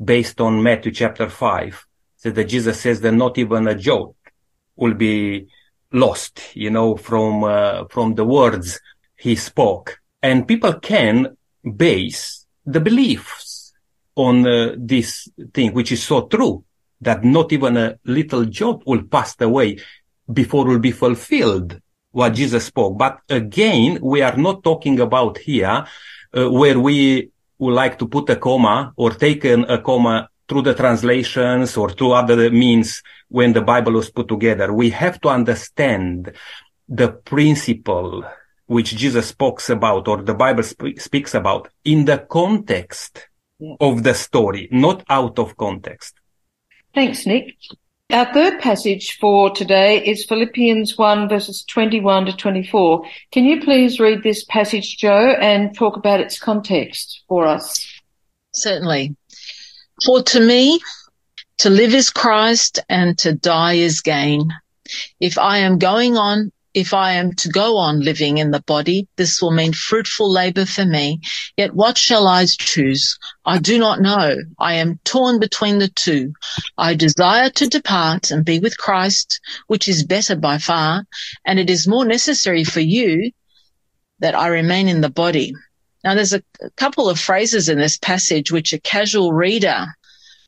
[0.03, 1.85] based on Matthew chapter 5,
[2.17, 4.13] so that Jesus says that not even a jot
[4.75, 5.47] will be
[5.91, 8.79] lost, you know, from, uh, from the words
[9.17, 9.99] he spoke.
[10.21, 11.37] And people can
[11.75, 13.73] base the beliefs
[14.15, 16.63] on uh, this thing, which is so true
[17.01, 19.77] that not even a little jot will pass away
[20.31, 21.79] before will be fulfilled
[22.11, 22.97] what Jesus spoke.
[22.97, 25.85] But again, we are not talking about here
[26.35, 30.61] uh, where we would like to put a comma or take an, a comma through
[30.61, 34.71] the translations or through other means when the Bible was put together.
[34.73, 36.33] We have to understand
[36.87, 38.23] the principle
[38.67, 43.27] which Jesus speaks about or the Bible sp- speaks about in the context
[43.59, 43.75] yeah.
[43.79, 46.15] of the story, not out of context.
[46.93, 47.55] Thanks, Nick.
[48.11, 53.03] Our third passage for today is Philippians 1 verses 21 to 24.
[53.31, 57.83] Can you please read this passage, Joe, and talk about its context for us?
[58.53, 59.15] Certainly.
[60.05, 60.79] For to me,
[61.59, 64.53] to live is Christ and to die is gain.
[65.19, 69.07] If I am going on if I am to go on living in the body,
[69.15, 71.21] this will mean fruitful labor for me.
[71.55, 73.17] Yet what shall I choose?
[73.45, 74.35] I do not know.
[74.59, 76.33] I am torn between the two.
[76.77, 81.05] I desire to depart and be with Christ, which is better by far,
[81.45, 83.31] and it is more necessary for you
[84.19, 85.53] that I remain in the body.
[86.03, 89.85] Now there's a, a couple of phrases in this passage which a casual reader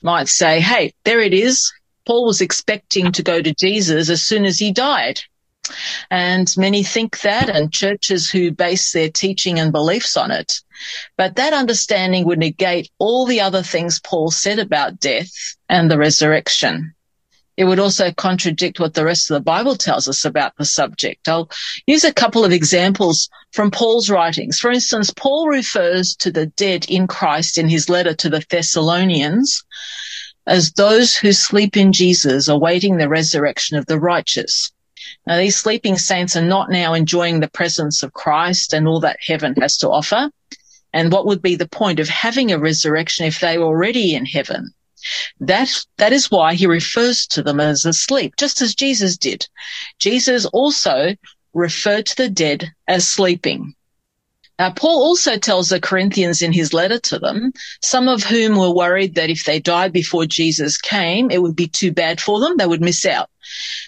[0.04, 1.72] might say, Hey, there it is.
[2.06, 5.22] Paul was expecting to go to Jesus as soon as he died.
[6.09, 10.61] And many think that and churches who base their teaching and beliefs on it.
[11.18, 15.32] But that understanding would negate all the other things Paul said about death
[15.70, 16.93] and the resurrection.
[17.57, 21.28] It would also contradict what the rest of the Bible tells us about the subject.
[21.28, 21.49] I'll
[21.88, 24.59] use a couple of examples from Paul's writings.
[24.59, 29.63] For instance, Paul refers to the dead in Christ in his letter to the Thessalonians
[30.45, 34.72] as those who sleep in Jesus, awaiting the resurrection of the righteous.
[35.28, 39.20] Now, these sleeping saints are not now enjoying the presence of Christ and all that
[39.20, 40.30] heaven has to offer.
[40.94, 44.26] And what would be the point of having a resurrection if they were already in
[44.26, 44.72] heaven?
[45.42, 49.46] That, that is why he refers to them as asleep, just as Jesus did.
[50.00, 51.16] Jesus also
[51.54, 53.76] referred to the dead as sleeping.
[54.60, 57.53] Uh, Paul also tells the Corinthians in his letter to them,
[57.84, 61.68] some of whom were worried that if they died before Jesus came, it would be
[61.68, 62.58] too bad for them.
[62.58, 63.30] They would miss out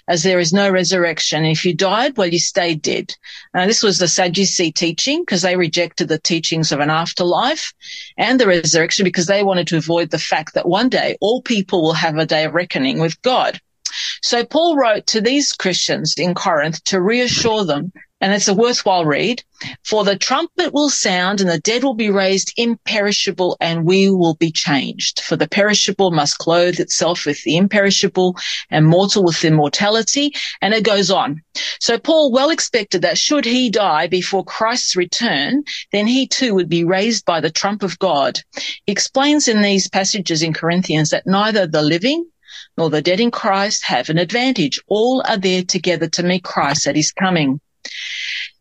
[0.07, 1.45] as there is no resurrection.
[1.45, 3.13] If you died, well, you stayed dead.
[3.53, 7.73] Now, this was the Sadducee teaching because they rejected the teachings of an afterlife
[8.17, 11.81] and the resurrection because they wanted to avoid the fact that one day all people
[11.81, 13.59] will have a day of reckoning with God.
[14.21, 19.05] So Paul wrote to these Christians in Corinth to reassure them and it's a worthwhile
[19.05, 19.43] read.
[19.83, 24.35] For the trumpet will sound and the dead will be raised imperishable and we will
[24.35, 25.21] be changed.
[25.21, 28.35] For the perishable must clothe itself with the imperishable
[28.69, 30.33] and mortal with immortality.
[30.61, 31.41] And it goes on.
[31.79, 36.69] So Paul well expected that should he die before Christ's return, then he too would
[36.69, 38.39] be raised by the trump of God.
[38.85, 42.25] He explains in these passages in Corinthians that neither the living
[42.79, 44.79] nor the dead in Christ have an advantage.
[44.87, 47.59] All are there together to meet Christ at his coming.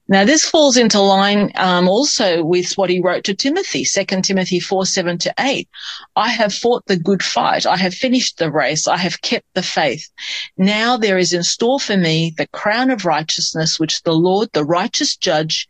[0.09, 4.59] Now this falls into line um, also with what he wrote to Timothy, 2 Timothy
[4.59, 5.69] 4, 7 to 8.
[6.17, 7.65] I have fought the good fight.
[7.65, 8.89] I have finished the race.
[8.89, 10.09] I have kept the faith.
[10.57, 14.65] Now there is in store for me the crown of righteousness, which the Lord, the
[14.65, 15.69] righteous judge,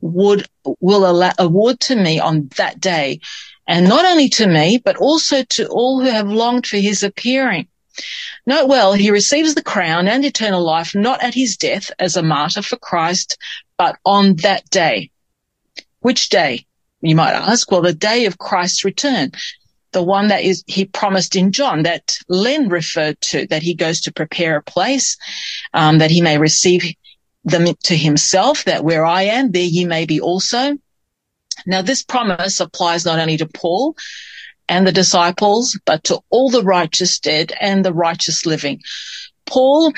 [0.00, 0.46] would,
[0.80, 3.18] will allow, award to me on that day.
[3.66, 7.66] And not only to me, but also to all who have longed for his appearing.
[8.46, 12.22] Note well, he receives the crown and eternal life not at his death as a
[12.22, 13.36] martyr for Christ,
[13.76, 15.10] but on that day.
[16.00, 16.66] Which day?
[17.00, 17.70] You might ask.
[17.70, 19.32] Well, the day of Christ's return.
[19.92, 24.02] The one that is, he promised in John that Len referred to, that he goes
[24.02, 25.16] to prepare a place,
[25.72, 26.94] um, that he may receive
[27.44, 30.76] them to himself, that where I am, there ye may be also.
[31.66, 33.96] Now, this promise applies not only to Paul,
[34.68, 38.80] and the disciples, but to all the righteous dead and the righteous living.
[39.46, 39.92] Paul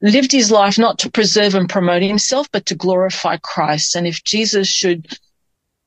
[0.00, 3.94] lived his life not to preserve and promote himself, but to glorify Christ.
[3.94, 5.06] And if Jesus should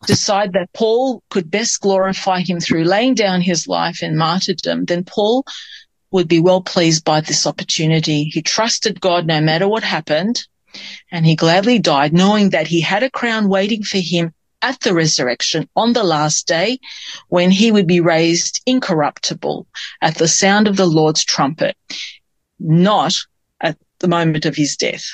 [0.07, 5.03] decide that Paul could best glorify him through laying down his life in martyrdom, then
[5.03, 5.45] Paul
[6.11, 8.23] would be well pleased by this opportunity.
[8.23, 10.45] He trusted God no matter what happened,
[11.11, 14.33] and he gladly died knowing that he had a crown waiting for him
[14.65, 16.79] at the resurrection on the last day
[17.29, 19.67] when he would be raised incorruptible
[20.01, 21.77] at the sound of the Lord's trumpet,
[22.59, 23.13] not
[23.61, 25.05] at the moment of his death.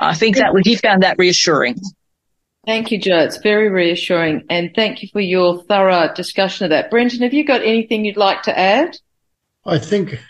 [0.00, 1.76] I think that he found that reassuring.
[2.66, 3.18] Thank you, Joe.
[3.18, 4.44] It's very reassuring.
[4.48, 6.88] And thank you for your thorough discussion of that.
[6.88, 8.96] Brenton, have you got anything you'd like to add?
[9.66, 10.20] I think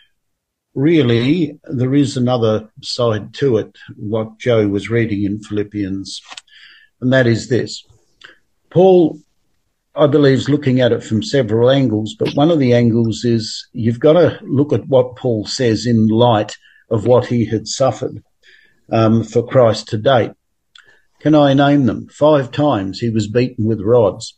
[0.74, 6.22] really there is another side to it, what Joe was reading in Philippians,
[7.02, 7.84] and that is this.
[8.70, 9.18] Paul,
[9.94, 13.66] I believe, is looking at it from several angles, but one of the angles is
[13.72, 16.56] you've got to look at what Paul says in light
[16.90, 18.22] of what he had suffered
[18.90, 20.32] um, for Christ to date.
[21.20, 22.08] Can I name them?
[22.08, 24.36] Five times he was beaten with rods,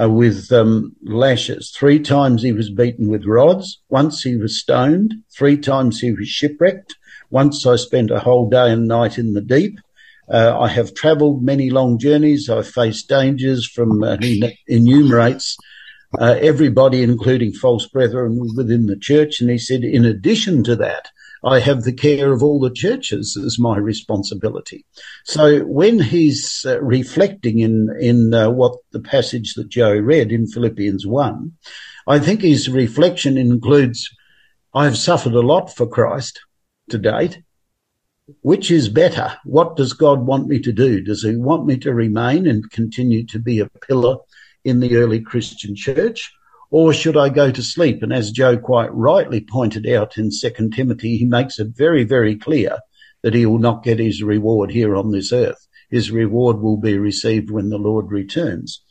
[0.00, 1.74] uh, with um, lashes.
[1.76, 3.82] Three times he was beaten with rods.
[3.88, 5.14] Once he was stoned.
[5.36, 6.94] Three times he was shipwrecked.
[7.30, 9.80] Once I spent a whole day and night in the deep.
[10.28, 12.48] Uh, I have travelled many long journeys.
[12.48, 15.56] I've faced dangers from, uh, he enumerates
[16.18, 19.40] uh, everybody, including false brethren within the church.
[19.40, 21.10] And he said, in addition to that,
[21.44, 24.84] I have the care of all the churches as my responsibility.
[25.24, 30.48] So when he's uh, reflecting in in uh, what the passage that Joe read in
[30.48, 31.52] Philippians one,
[32.08, 34.08] I think his reflection includes,
[34.74, 36.40] I've suffered a lot for Christ
[36.90, 37.42] to date.
[38.42, 39.36] Which is better?
[39.44, 41.00] What does God want me to do?
[41.00, 44.16] Does he want me to remain and continue to be a pillar
[44.64, 46.32] in the early Christian church?
[46.72, 48.02] Or should I go to sleep?
[48.02, 52.34] And as Joe quite rightly pointed out in Second Timothy, he makes it very, very
[52.36, 52.78] clear
[53.22, 55.64] that he will not get his reward here on this earth.
[55.88, 58.82] His reward will be received when the Lord returns.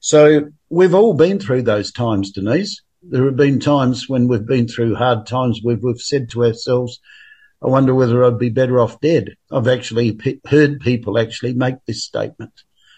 [0.00, 2.82] So we've all been through those times, Denise.
[3.02, 7.00] There have been times when we've been through hard times where we've said to ourselves,
[7.64, 9.36] I wonder whether I'd be better off dead.
[9.50, 12.52] I've actually p- heard people actually make this statement.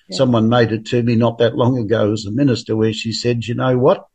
[0.09, 0.17] Yeah.
[0.17, 3.45] Someone made it to me not that long ago as a minister where she said,
[3.45, 4.07] you know what?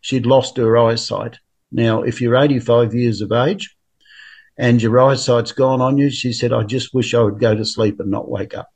[0.00, 1.38] She'd lost her eyesight.
[1.70, 3.76] Now, if you're 85 years of age
[4.56, 7.64] and your eyesight's gone on you, she said, I just wish I would go to
[7.66, 8.70] sleep and not wake up.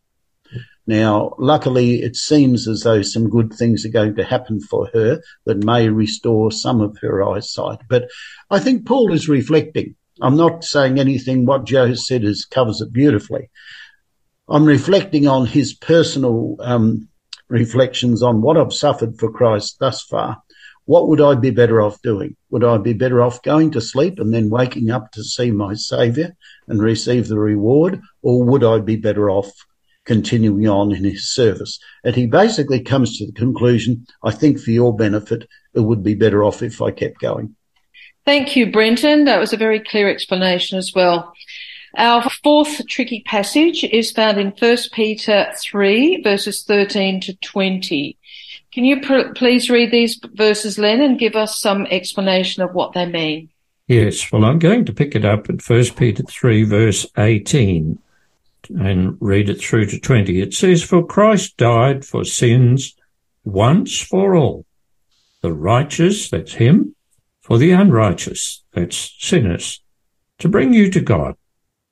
[0.86, 5.22] Now, luckily, it seems as though some good things are going to happen for her
[5.46, 7.78] that may restore some of her eyesight.
[7.88, 8.10] But
[8.50, 9.96] I think Paul is reflecting.
[10.20, 13.50] I'm not saying anything what Joe has said is covers it beautifully.
[14.48, 17.08] I'm reflecting on his personal um,
[17.48, 20.42] reflections on what I've suffered for Christ thus far.
[20.86, 22.36] What would I be better off doing?
[22.50, 25.74] Would I be better off going to sleep and then waking up to see my
[25.74, 26.36] Saviour
[26.68, 28.00] and receive the reward?
[28.22, 29.50] Or would I be better off
[30.04, 31.78] continuing on in his service?
[32.04, 36.14] And he basically comes to the conclusion, I think for your benefit, it would be
[36.14, 37.56] better off if I kept going.
[38.24, 39.24] Thank you, Brenton.
[39.24, 41.34] That was a very clear explanation as well.
[41.96, 48.18] Our fourth tricky passage is found in 1 Peter 3 verses 13 to 20.
[48.72, 52.92] Can you pr- please read these verses, Len, and give us some explanation of what
[52.92, 53.50] they mean?
[53.86, 57.98] Yes, well, I'm going to pick it up at 1 Peter 3 verse 18
[58.70, 60.40] and read it through to 20.
[60.40, 62.96] It says, For Christ died for sins
[63.44, 64.64] once for all.
[65.42, 66.93] The righteous, that's him,
[67.44, 69.80] for the unrighteous, that's sinners,
[70.38, 71.36] to bring you to God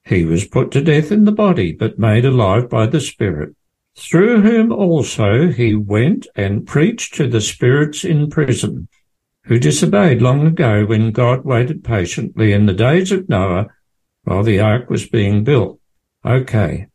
[0.05, 3.55] he was put to death in the body, but made alive by the Spirit,
[3.97, 8.89] through whom also he went and preached to the spirits in prison,
[9.45, 13.69] who disobeyed long ago when God waited patiently in the days of Noah
[14.25, 15.79] while the ark was being built.
[16.25, 16.87] Okay.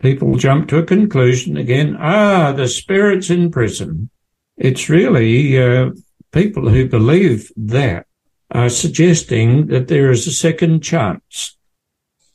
[0.00, 1.96] People jump to a conclusion again.
[1.98, 4.10] Ah, the spirits in prison.
[4.56, 5.90] It's really uh,
[6.34, 8.06] people who believe that
[8.50, 11.56] are suggesting that there is a second chance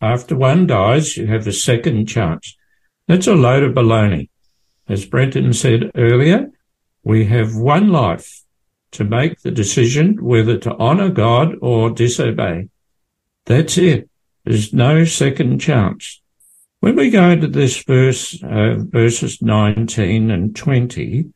[0.02, 2.58] after one dies, you have a second chance.
[3.08, 4.30] That's a load of baloney.
[4.88, 6.52] As Brenton said earlier,
[7.04, 8.44] we have one life
[8.92, 12.70] to make the decision whether to honour God or disobey.
[13.46, 14.10] That's it.
[14.46, 16.22] There's no second chance.
[16.80, 21.34] When we go into this verse, uh, verses 19 and 20,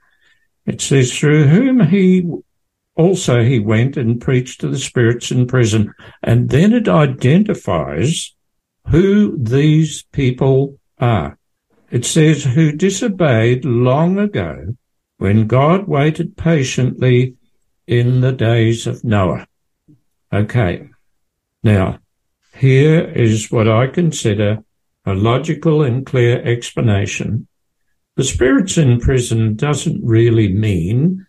[0.66, 2.26] it says, through whom he
[2.96, 5.94] also he went and preached to the spirits in prison.
[6.22, 8.36] And then it identifies
[8.88, 11.38] who these people are.
[11.90, 14.76] It says, who disobeyed long ago
[15.18, 17.36] when God waited patiently
[17.88, 19.48] in the days of Noah.
[20.32, 20.90] Okay.
[21.64, 22.00] Now,
[22.56, 24.64] here is what I consider
[25.06, 27.48] a logical and clear explanation.
[28.16, 31.26] The spirits in prison doesn't really mean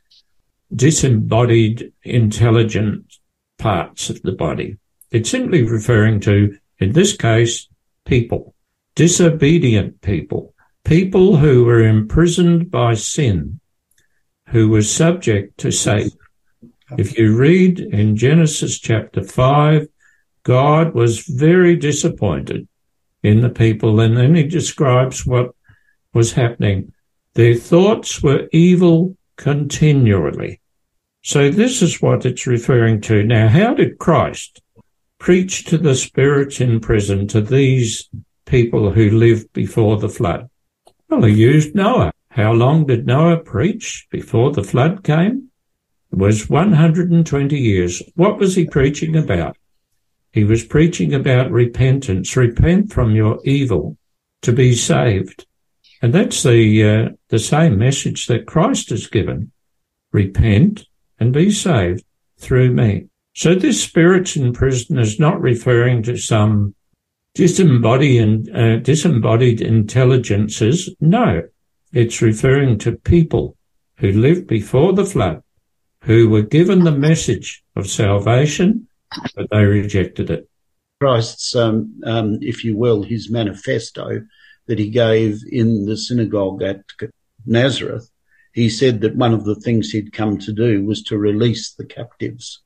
[0.75, 3.17] disembodied intelligent
[3.59, 4.77] parts of the body.
[5.11, 7.69] It's simply referring to in this case,
[8.05, 8.55] people,
[8.95, 10.55] disobedient people,
[10.85, 13.61] people who were imprisoned by sin,
[14.49, 16.19] who were subject to Satan.
[16.99, 19.87] If you read in Genesis chapter 5,
[20.43, 22.69] God was very disappointed
[23.23, 25.55] in the people, and then he describes what
[26.13, 26.93] was happening.
[27.35, 30.61] Their thoughts were evil continually.
[31.27, 33.25] So this is what it's referring to.
[33.25, 34.61] Now, how did Christ
[35.19, 38.11] preach to the spirits in prison, to these
[38.45, 40.51] people who lived before the flood?
[41.09, 42.13] Well, he used Noah.
[42.29, 45.49] How long did Noah preach before the flood came?
[46.13, 48.03] It was 120 years.
[48.17, 49.57] What was he preaching about?
[50.31, 52.37] He was preaching about repentance.
[52.37, 53.97] Repent from your evil
[54.43, 55.47] to be saved.
[56.03, 59.53] And that's the, uh, the same message that Christ has given.
[60.13, 60.85] Repent
[61.19, 62.05] and be saved
[62.39, 63.07] through me.
[63.35, 66.75] So this spirits in prison is not referring to some
[67.35, 70.95] disembodied, uh, disembodied intelligences.
[71.01, 71.43] No,
[71.93, 73.57] it's referring to people
[73.97, 75.43] who lived before the flood,
[76.03, 78.89] who were given the message of salvation,
[79.37, 80.49] but they rejected it.
[81.01, 84.25] Christ's, um, um, if you will, his manifesto
[84.67, 86.83] that he gave in the synagogue at
[87.45, 88.11] Nazareth,
[88.55, 91.85] he said that one of the things he'd come to do was to release the
[91.85, 92.63] captives.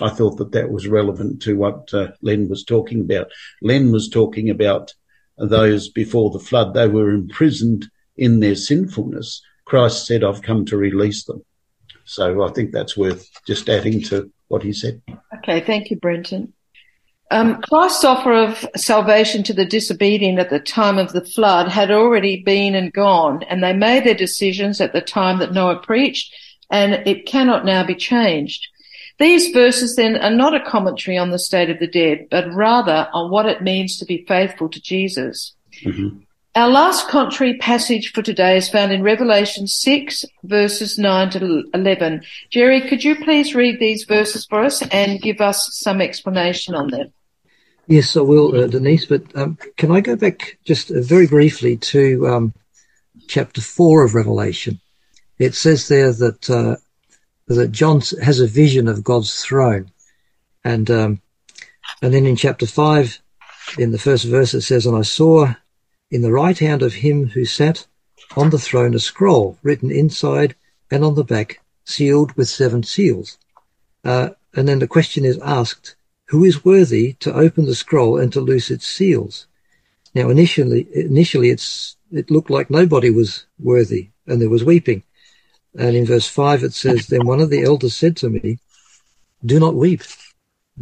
[0.00, 3.30] I thought that that was relevant to what uh, Len was talking about.
[3.62, 4.94] Len was talking about
[5.36, 6.72] those before the flood.
[6.72, 9.42] They were imprisoned in their sinfulness.
[9.66, 11.44] Christ said, I've come to release them.
[12.04, 15.02] So I think that's worth just adding to what he said.
[15.38, 16.54] Okay, thank you, Brenton.
[17.30, 21.90] Um, Christ's offer of salvation to the disobedient at the time of the flood had
[21.90, 26.32] already been and gone, and they made their decisions at the time that Noah preached,
[26.70, 28.68] and it cannot now be changed.
[29.18, 33.08] These verses then are not a commentary on the state of the dead, but rather
[33.12, 35.54] on what it means to be faithful to Jesus.
[35.82, 36.18] Mm-hmm.
[36.54, 42.22] Our last contrary passage for today is found in Revelation 6 verses 9 to 11.
[42.50, 46.88] Jerry, could you please read these verses for us and give us some explanation on
[46.88, 47.12] them?
[47.88, 51.76] Yes, I will, uh, Denise, but um, can I go back just uh, very briefly
[51.76, 52.54] to um,
[53.28, 54.80] chapter 4 of Revelation.
[55.38, 56.76] It says there that, uh,
[57.46, 59.90] that John has a vision of God's throne.
[60.64, 61.22] And, um,
[62.02, 63.20] and then in chapter 5,
[63.78, 65.54] in the first verse, it says, And I saw
[66.10, 67.86] in the right hand of him who sat
[68.36, 70.54] on the throne a scroll written inside
[70.90, 73.38] and on the back, sealed with seven seals.
[74.04, 75.96] Uh, and then the question is asked,
[76.28, 79.46] who is worthy to open the scroll and to loose its seals?
[80.14, 85.02] Now, initially, initially it's, it looked like nobody was worthy and there was weeping.
[85.78, 88.58] And in verse five, it says, then one of the elders said to me,
[89.44, 90.02] do not weep.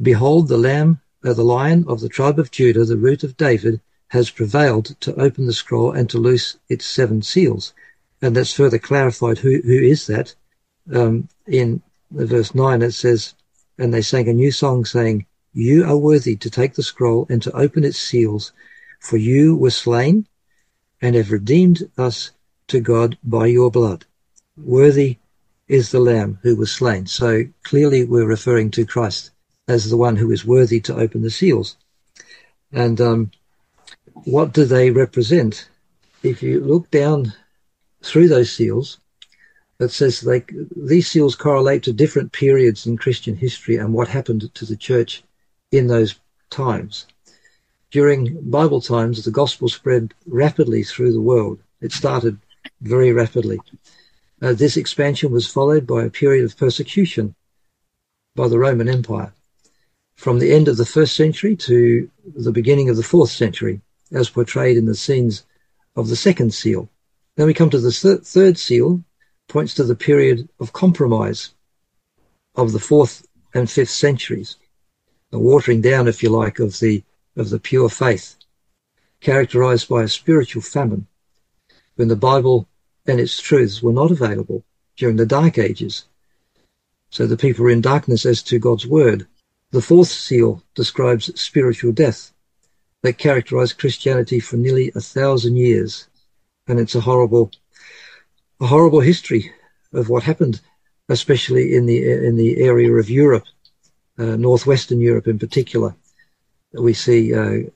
[0.01, 3.81] Behold, the lamb, uh, the lion of the tribe of Judah, the root of David,
[4.09, 7.73] has prevailed to open the scroll and to loose its seven seals.
[8.23, 10.35] And that's further clarified who, who is that.
[10.93, 13.35] Um, in verse 9, it says,
[13.79, 15.27] And they sang a new song saying,
[15.57, 18.53] You are worthy to take the scroll and to open its seals,
[18.99, 20.27] for you were slain
[21.01, 22.33] and have redeemed us
[22.67, 24.05] to God by your blood.
[24.57, 25.19] Worthy
[25.69, 27.07] is the Lamb who was slain.
[27.07, 29.31] So clearly we're referring to Christ
[29.69, 31.77] as the one who is worthy to open the seals.
[32.73, 33.31] And um,
[34.25, 35.69] what do they represent?
[36.25, 37.33] If you look down
[38.03, 38.99] through those seals,
[39.79, 40.45] it says they,
[40.75, 45.23] these seals correlate to different periods in Christian history and what happened to the church
[45.77, 46.15] in those
[46.51, 47.07] times.
[47.91, 51.61] During Bible times, the gospel spread rapidly through the world.
[51.81, 52.39] It started
[52.81, 53.61] very rapidly.
[54.43, 57.35] Uh, this expansion was followed by a period of persecution
[58.35, 59.33] by the Roman Empire
[60.17, 63.81] from the end of the first century to the beginning of the fourth century
[64.13, 65.45] as portrayed in the scenes
[65.97, 66.89] of the second seal.
[67.37, 69.03] Then we come to the th- third seal,
[69.49, 71.51] points to the period of compromise
[72.55, 74.57] of the fourth and fifth centuries,
[75.35, 77.03] the watering down, if you like, of the
[77.35, 78.37] of the pure faith,
[79.21, 81.09] characterized by a spiritual famine,
[81.97, 82.69] when the Bible
[83.05, 84.63] and its truths were not available
[84.97, 86.05] during the Dark Ages.
[87.11, 89.27] So the people were in darkness as to God's word.
[89.73, 92.33] The fourth seal describes spiritual death,
[93.03, 96.07] that characterized Christianity for nearly a thousand years.
[96.69, 97.51] And it's a horrible,
[98.61, 99.51] a horrible history
[99.93, 100.61] of what happened,
[101.09, 103.47] especially in the, in the area of Europe,
[104.19, 105.95] uh, Northwestern Europe in particular.
[106.73, 107.71] We see, uh,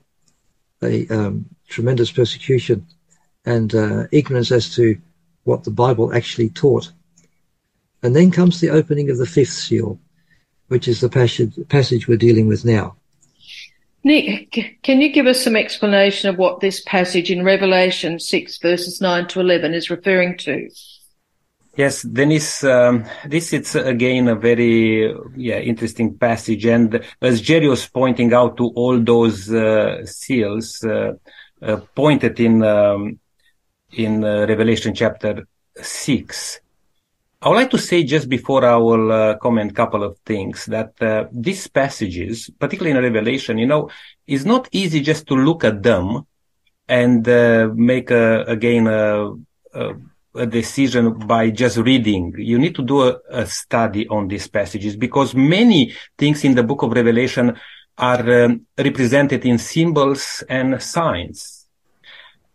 [0.81, 2.85] a, um, tremendous persecution
[3.45, 4.97] and, uh, ignorance as to
[5.43, 6.91] what the Bible actually taught.
[8.01, 9.99] And then comes the opening of the fifth seal,
[10.67, 12.95] which is the passage, passage we're dealing with now.
[14.03, 19.01] Nick, can you give us some explanation of what this passage in Revelation 6 verses
[19.01, 20.69] 9 to 11 is referring to?
[21.79, 27.87] Yes, Dennis, um, this is again a very yeah interesting passage, and as Jerry was
[27.87, 31.13] pointing out to all those uh, seals uh,
[31.61, 33.17] uh, pointed in um,
[33.93, 36.59] in uh, Revelation chapter six,
[37.41, 40.65] I would like to say just before I will uh, comment a couple of things
[40.65, 43.89] that uh, these passages, particularly in Revelation, you know,
[44.27, 46.27] is not easy just to look at them
[46.89, 47.25] and
[47.77, 49.31] make a, again a,
[49.73, 49.93] a,
[50.35, 52.33] a, decision by just reading.
[52.37, 56.63] You need to do a, a, study on these passages because many things in the
[56.63, 57.57] book of Revelation
[57.97, 61.67] are um, represented in symbols and signs.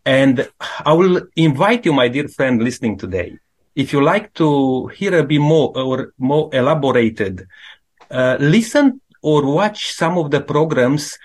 [0.05, 0.47] And
[0.85, 3.37] I will invite you, my dear friend listening today,
[3.75, 7.47] if you like to hear a bit more or more elaborated,
[8.09, 11.17] uh, listen or watch some of the programs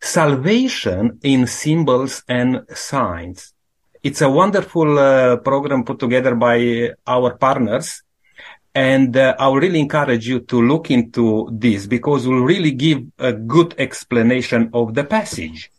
[0.00, 3.52] Salvation in Symbols and Signs.
[4.06, 8.04] It's a wonderful uh, program put together by our partners.
[8.72, 13.00] And uh, I will really encourage you to look into this because we'll really give
[13.18, 15.72] a good explanation of the passage.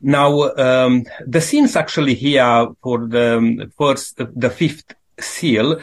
[0.00, 5.80] Now, um, the scenes actually here for the um, first, the fifth seal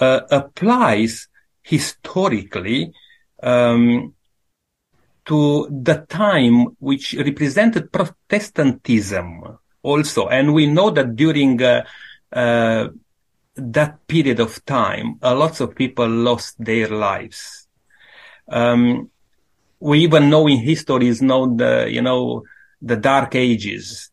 [0.00, 1.28] uh, applies
[1.62, 2.92] historically
[3.44, 4.12] um,
[5.26, 10.28] to the time which represented Protestantism also.
[10.28, 11.84] And we know that during uh,
[12.32, 12.88] uh,
[13.56, 17.66] that period of time, uh, lots of people lost their lives.
[18.48, 19.10] Um,
[19.80, 22.44] we even know in history is known the, you know,
[22.80, 24.10] the dark ages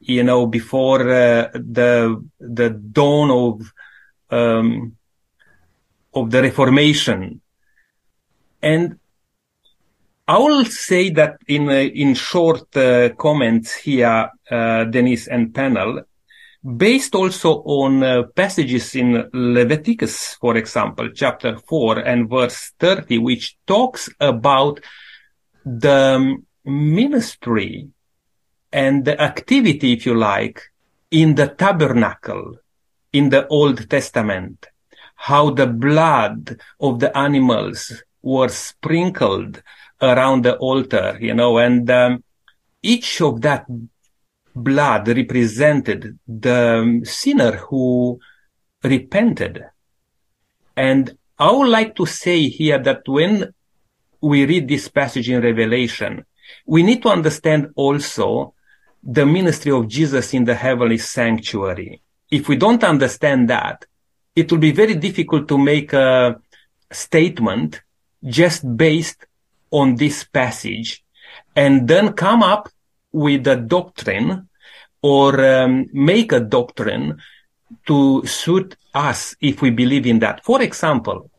[0.00, 3.72] you know, before uh, the the dawn of
[4.30, 4.96] um,
[6.14, 7.40] of the Reformation,
[8.62, 8.98] and
[10.30, 11.72] I will say that in uh,
[12.02, 16.02] in short uh, comments here, uh, Denise and panel,
[16.62, 23.56] based also on uh, passages in Leviticus, for example, chapter four and verse thirty, which
[23.66, 24.78] talks about
[25.64, 27.88] the ministry
[28.72, 30.62] and the activity, if you like,
[31.10, 32.54] in the tabernacle
[33.12, 34.68] in the Old Testament,
[35.16, 39.60] how the blood of the animals was sprinkled
[40.00, 42.24] around the altar, you know, and um,
[42.82, 43.66] each of that
[44.54, 48.18] blood represented the sinner who
[48.82, 49.64] repented.
[50.76, 53.52] And I would like to say here that when
[54.20, 56.24] we read this passage in Revelation,
[56.66, 58.54] we need to understand also
[59.02, 62.02] the ministry of Jesus in the heavenly sanctuary.
[62.30, 63.86] If we don't understand that,
[64.36, 66.40] it will be very difficult to make a
[66.90, 67.82] statement
[68.24, 69.26] just based
[69.70, 71.04] on this passage
[71.56, 72.68] and then come up
[73.12, 74.48] with a doctrine
[75.02, 77.20] or um, make a doctrine
[77.86, 80.44] to suit us if we believe in that.
[80.44, 81.30] For example,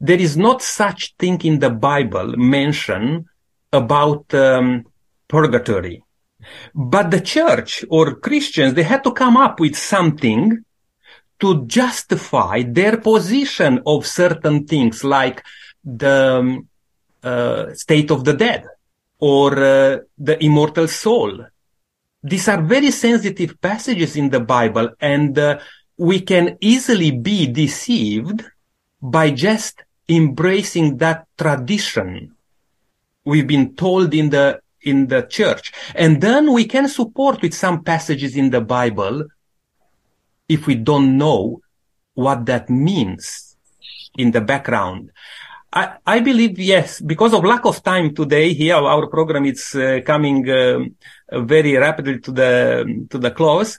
[0.00, 3.26] there is not such thing in the Bible mentioned
[3.72, 4.84] about um,
[5.28, 6.02] purgatory.
[6.74, 10.64] But the church or Christians, they had to come up with something
[11.40, 15.42] to justify their position of certain things like
[15.84, 16.68] the um,
[17.22, 18.64] uh, state of the dead
[19.18, 21.46] or uh, the immortal soul.
[22.22, 25.58] These are very sensitive passages in the Bible and uh,
[25.96, 28.44] we can easily be deceived
[29.00, 32.34] by just embracing that tradition
[33.24, 37.84] we've been told in the in the church and then we can support with some
[37.84, 39.24] passages in the bible
[40.48, 41.60] if we don't know
[42.14, 43.56] what that means
[44.18, 45.10] in the background
[45.72, 50.00] I, I believe yes, because of lack of time today here, our program is uh,
[50.04, 50.80] coming uh,
[51.32, 53.78] very rapidly to the to the close.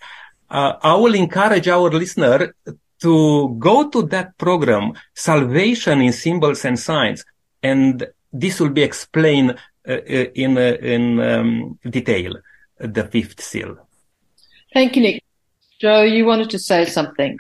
[0.50, 2.56] Uh, I will encourage our listener
[3.02, 7.24] to go to that program, Salvation in Symbols and Signs,
[7.62, 9.52] and this will be explained
[9.88, 12.34] uh, uh, in uh, in um, detail.
[12.80, 13.78] The fifth seal.
[14.74, 15.24] Thank you, Nick.
[15.80, 17.38] Joe, you wanted to say something.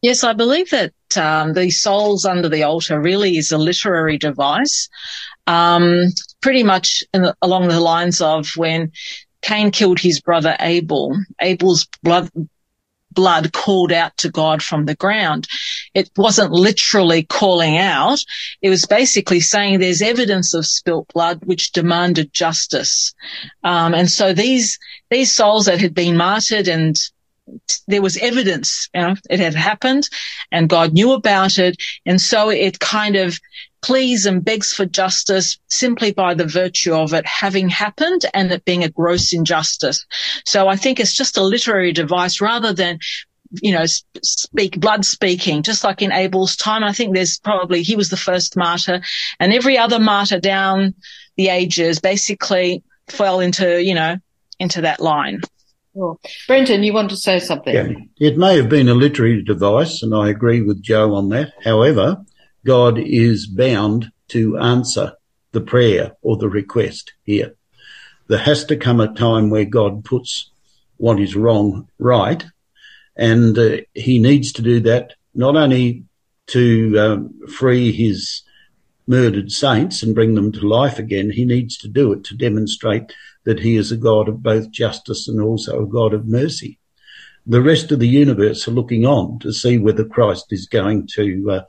[0.00, 4.88] Yes, I believe that um, the souls under the altar really is a literary device,
[5.46, 6.04] um,
[6.40, 8.92] pretty much the, along the lines of when
[9.42, 11.16] Cain killed his brother Abel.
[11.40, 12.30] Abel's blood
[13.10, 15.48] blood called out to God from the ground.
[15.92, 18.20] It wasn't literally calling out.
[18.62, 23.12] It was basically saying there's evidence of spilt blood which demanded justice.
[23.64, 24.78] Um, and so these,
[25.10, 26.96] these souls that had been martyred and
[27.86, 30.08] there was evidence, you know, it had happened
[30.52, 31.76] and God knew about it.
[32.06, 33.38] And so it kind of
[33.80, 38.64] pleads and begs for justice simply by the virtue of it having happened and it
[38.64, 40.04] being a gross injustice.
[40.44, 42.98] So I think it's just a literary device rather than
[43.62, 43.86] you know,
[44.22, 46.84] speak blood speaking, just like in Abel's time.
[46.84, 49.00] I think there's probably, he was the first martyr
[49.40, 50.94] and every other martyr down
[51.36, 54.16] the ages basically fell into, you know,
[54.58, 55.40] into that line.
[55.98, 57.74] Well, Brenton, you want to say something?
[57.74, 58.28] Yeah.
[58.28, 61.54] It may have been a literary device, and I agree with Joe on that.
[61.64, 62.24] However,
[62.64, 65.14] God is bound to answer
[65.50, 67.56] the prayer or the request here.
[68.28, 70.52] There has to come a time where God puts
[70.98, 72.44] what is wrong right,
[73.16, 76.04] and uh, he needs to do that not only
[76.48, 78.42] to um, free his
[79.08, 83.12] murdered saints and bring them to life again, he needs to do it to demonstrate
[83.44, 86.78] that he is a God of both justice and also a God of mercy.
[87.46, 91.50] The rest of the universe are looking on to see whether Christ is going to
[91.50, 91.62] uh,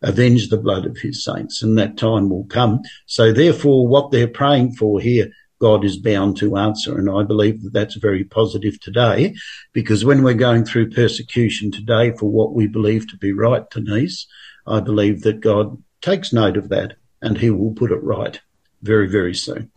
[0.00, 2.80] avenge the blood of his saints, and that time will come.
[3.06, 6.96] So therefore, what they're praying for here, God is bound to answer.
[6.96, 9.34] And I believe that that's very positive today,
[9.72, 14.26] because when we're going through persecution today for what we believe to be right, Denise,
[14.66, 18.40] I believe that God takes note of that and he will put it right
[18.82, 19.72] very, very soon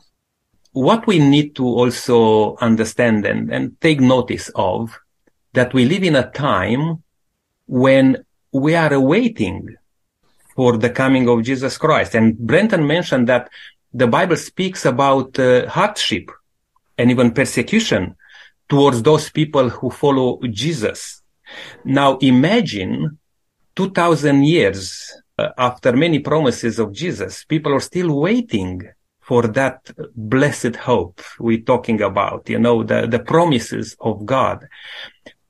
[0.74, 4.98] what we need to also understand and, and take notice of
[5.54, 7.04] that we live in a time
[7.68, 9.76] when we are awaiting
[10.56, 12.16] for the coming of Jesus Christ.
[12.16, 13.50] And Brenton mentioned that
[13.94, 16.32] the Bible speaks about uh, hardship
[16.98, 18.16] and even persecution
[18.70, 21.22] towards those people who follow Jesus.
[21.84, 23.20] Now imagine
[23.76, 28.82] 2000 years uh, after many promises of Jesus, people are still waiting
[29.32, 34.68] for that blessed hope we're talking about, you know, the, the promises of God.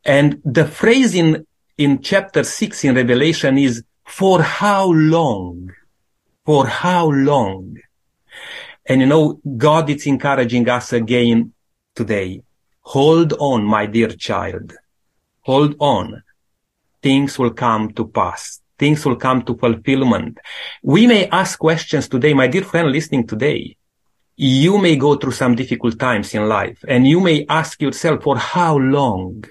[0.05, 1.47] And the phrase in,
[1.79, 5.71] in chapter six in Revelation is, for how long?
[6.45, 7.77] For how long?
[8.85, 11.53] And you know, God is encouraging us again
[11.95, 12.43] today.
[12.81, 14.73] Hold on, my dear child.
[15.41, 16.21] Hold on.
[17.01, 20.33] Things will come to pass things will come to fulfillment.
[20.81, 23.77] We may ask questions today, my dear friend listening today.
[24.35, 28.35] You may go through some difficult times in life and you may ask yourself for
[28.55, 29.43] how long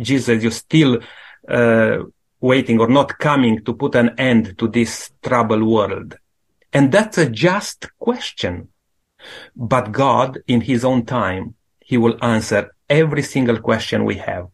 [0.00, 0.92] Jesus, you're still
[1.46, 1.98] uh,
[2.40, 6.16] waiting or not coming to put an end to this troubled world?
[6.72, 8.68] And that's a just question.
[9.54, 14.46] But God, in his own time, he will answer every single question we have.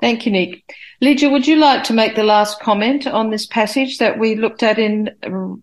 [0.00, 0.64] Thank you, Nick.
[1.02, 4.62] Lydia, would you like to make the last comment on this passage that we looked
[4.62, 5.10] at in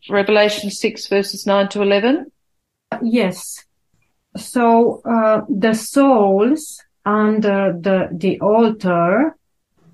[0.09, 2.31] Revelation 6 verses 9 to 11?
[3.01, 3.65] Yes.
[4.35, 9.35] So, uh, the souls under the, the altar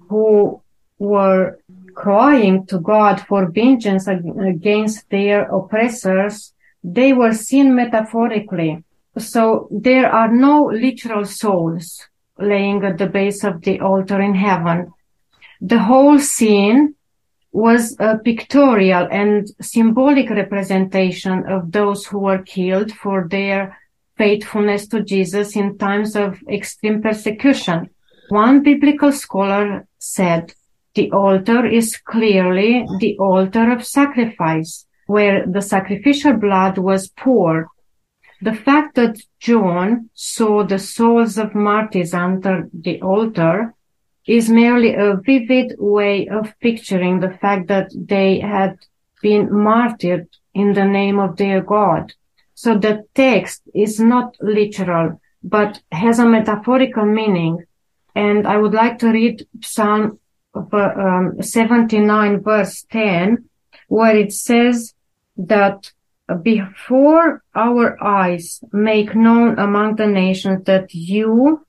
[0.10, 0.62] who
[1.00, 1.60] were
[1.96, 8.84] crying to God for vengeance against their oppressors, they were seen metaphorically.
[9.18, 12.08] So there are no literal souls
[12.38, 14.92] laying at the base of the altar in heaven.
[15.62, 16.96] The whole scene
[17.52, 23.78] was a pictorial and symbolic representation of those who were killed for their
[24.18, 27.90] faithfulness to Jesus in times of extreme persecution.
[28.30, 30.54] One biblical scholar said,
[30.96, 37.66] the altar is clearly the altar of sacrifice, where the sacrificial blood was poured.
[38.44, 43.74] The fact that John saw the souls of martyrs under the altar
[44.28, 48.80] is merely a vivid way of picturing the fact that they had
[49.22, 52.12] been martyred in the name of their God.
[52.54, 57.64] So the text is not literal, but has a metaphorical meaning.
[58.14, 60.20] And I would like to read Psalm
[60.54, 63.50] um, 79 verse 10,
[63.88, 64.94] where it says
[65.38, 65.94] that
[66.36, 71.66] before our eyes make known among the nations that you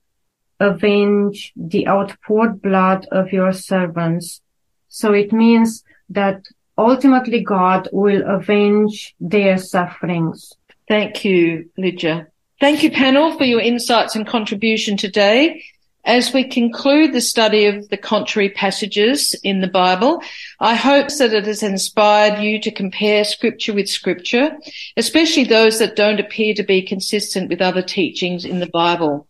[0.59, 4.41] avenge the outpoured blood of your servants.
[4.87, 6.41] So it means that
[6.77, 10.53] ultimately God will avenge their sufferings.
[10.87, 12.27] Thank you, Lydia.
[12.59, 15.63] Thank you, panel, for your insights and contribution today.
[16.05, 20.21] As we conclude the study of the contrary passages in the Bible,
[20.59, 24.55] I hope that it has inspired you to compare scripture with scripture,
[24.97, 29.27] especially those that don't appear to be consistent with other teachings in the Bible.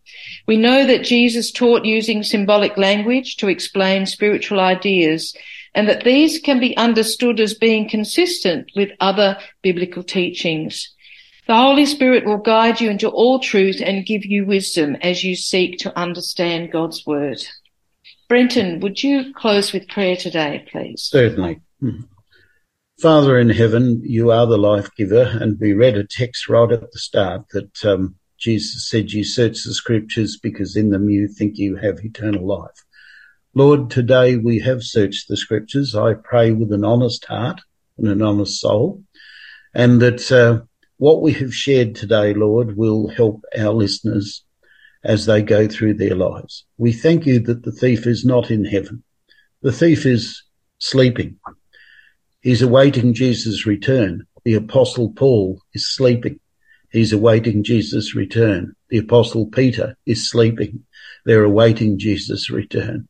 [0.47, 5.33] We know that Jesus taught using symbolic language to explain spiritual ideas
[5.73, 10.94] and that these can be understood as being consistent with other biblical teachings.
[11.47, 15.35] The Holy Spirit will guide you into all truth and give you wisdom as you
[15.35, 17.45] seek to understand God's word.
[18.27, 21.03] Brenton, would you close with prayer today, please?
[21.03, 21.61] Certainly.
[21.79, 22.01] Hmm.
[22.99, 26.91] Father in heaven, you are the life giver, and we read a text right at
[26.91, 31.57] the start that um, Jesus said, You search the scriptures because in them you think
[31.57, 32.85] you have eternal life.
[33.53, 35.93] Lord, today we have searched the scriptures.
[35.93, 37.61] I pray with an honest heart
[37.97, 39.03] and an honest soul,
[39.73, 40.65] and that uh,
[40.97, 44.43] what we have shared today, Lord, will help our listeners
[45.03, 46.65] as they go through their lives.
[46.77, 49.03] We thank you that the thief is not in heaven.
[49.61, 50.41] The thief is
[50.79, 51.37] sleeping.
[52.41, 54.25] He's awaiting Jesus' return.
[54.45, 56.39] The apostle Paul is sleeping.
[56.91, 58.75] He's awaiting Jesus' return.
[58.89, 60.85] The apostle Peter is sleeping.
[61.25, 63.07] They're awaiting Jesus' return.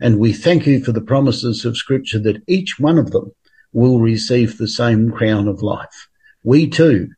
[0.00, 3.32] And we thank you for the promises of scripture that each one of them
[3.72, 6.08] will receive the same crown of life.
[6.42, 7.08] We too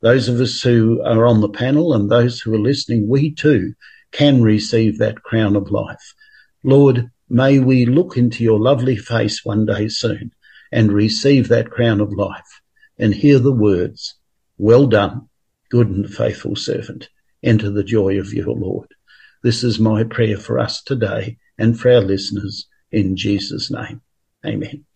[0.00, 3.74] those of us who are on the panel and those who are listening, we too
[4.12, 6.14] can receive that crown of life.
[6.62, 10.32] Lord, may we look into your lovely face one day soon
[10.72, 12.60] and receive that crown of life
[12.98, 14.14] and hear the words,
[14.56, 15.28] well done,
[15.70, 17.08] good and faithful servant.
[17.42, 18.88] Enter the joy of your Lord.
[19.42, 24.00] This is my prayer for us today and for our listeners in Jesus' name.
[24.44, 24.87] Amen.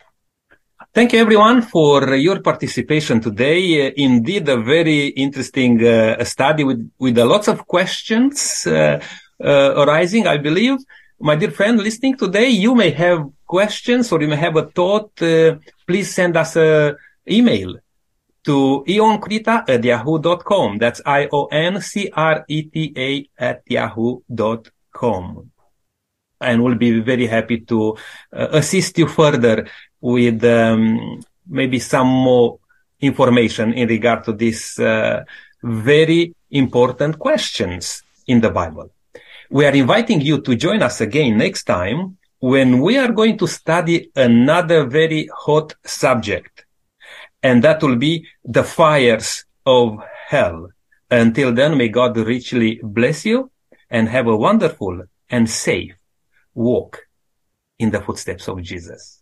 [0.93, 3.87] Thank you everyone for your participation today.
[3.87, 8.99] Uh, indeed, a very interesting uh, study with, with a lots of questions uh,
[9.43, 10.77] uh, arising, I believe.
[11.19, 15.19] My dear friend listening today, you may have questions or you may have a thought.
[15.19, 15.55] Uh,
[15.87, 16.95] please send us an
[17.27, 17.73] email
[18.43, 20.77] to ioncreta at yahoo.com.
[20.77, 22.09] That's I-O-N-C-R-E-T-A
[23.39, 25.49] at yahoo.com.
[26.39, 27.97] And we'll be very happy to
[28.31, 29.65] uh, assist you further
[30.03, 32.59] with um, maybe some more
[32.99, 35.23] information in regard to these uh,
[35.63, 38.89] very important questions in the Bible.
[39.49, 43.47] We are inviting you to join us again next time when we are going to
[43.47, 46.65] study another very hot subject.
[47.41, 50.69] And that will be the fires of hell.
[51.09, 53.51] Until then, may God richly bless you
[53.89, 55.93] and have a wonderful and safe
[56.53, 57.07] walk
[57.79, 59.21] in the footsteps of Jesus.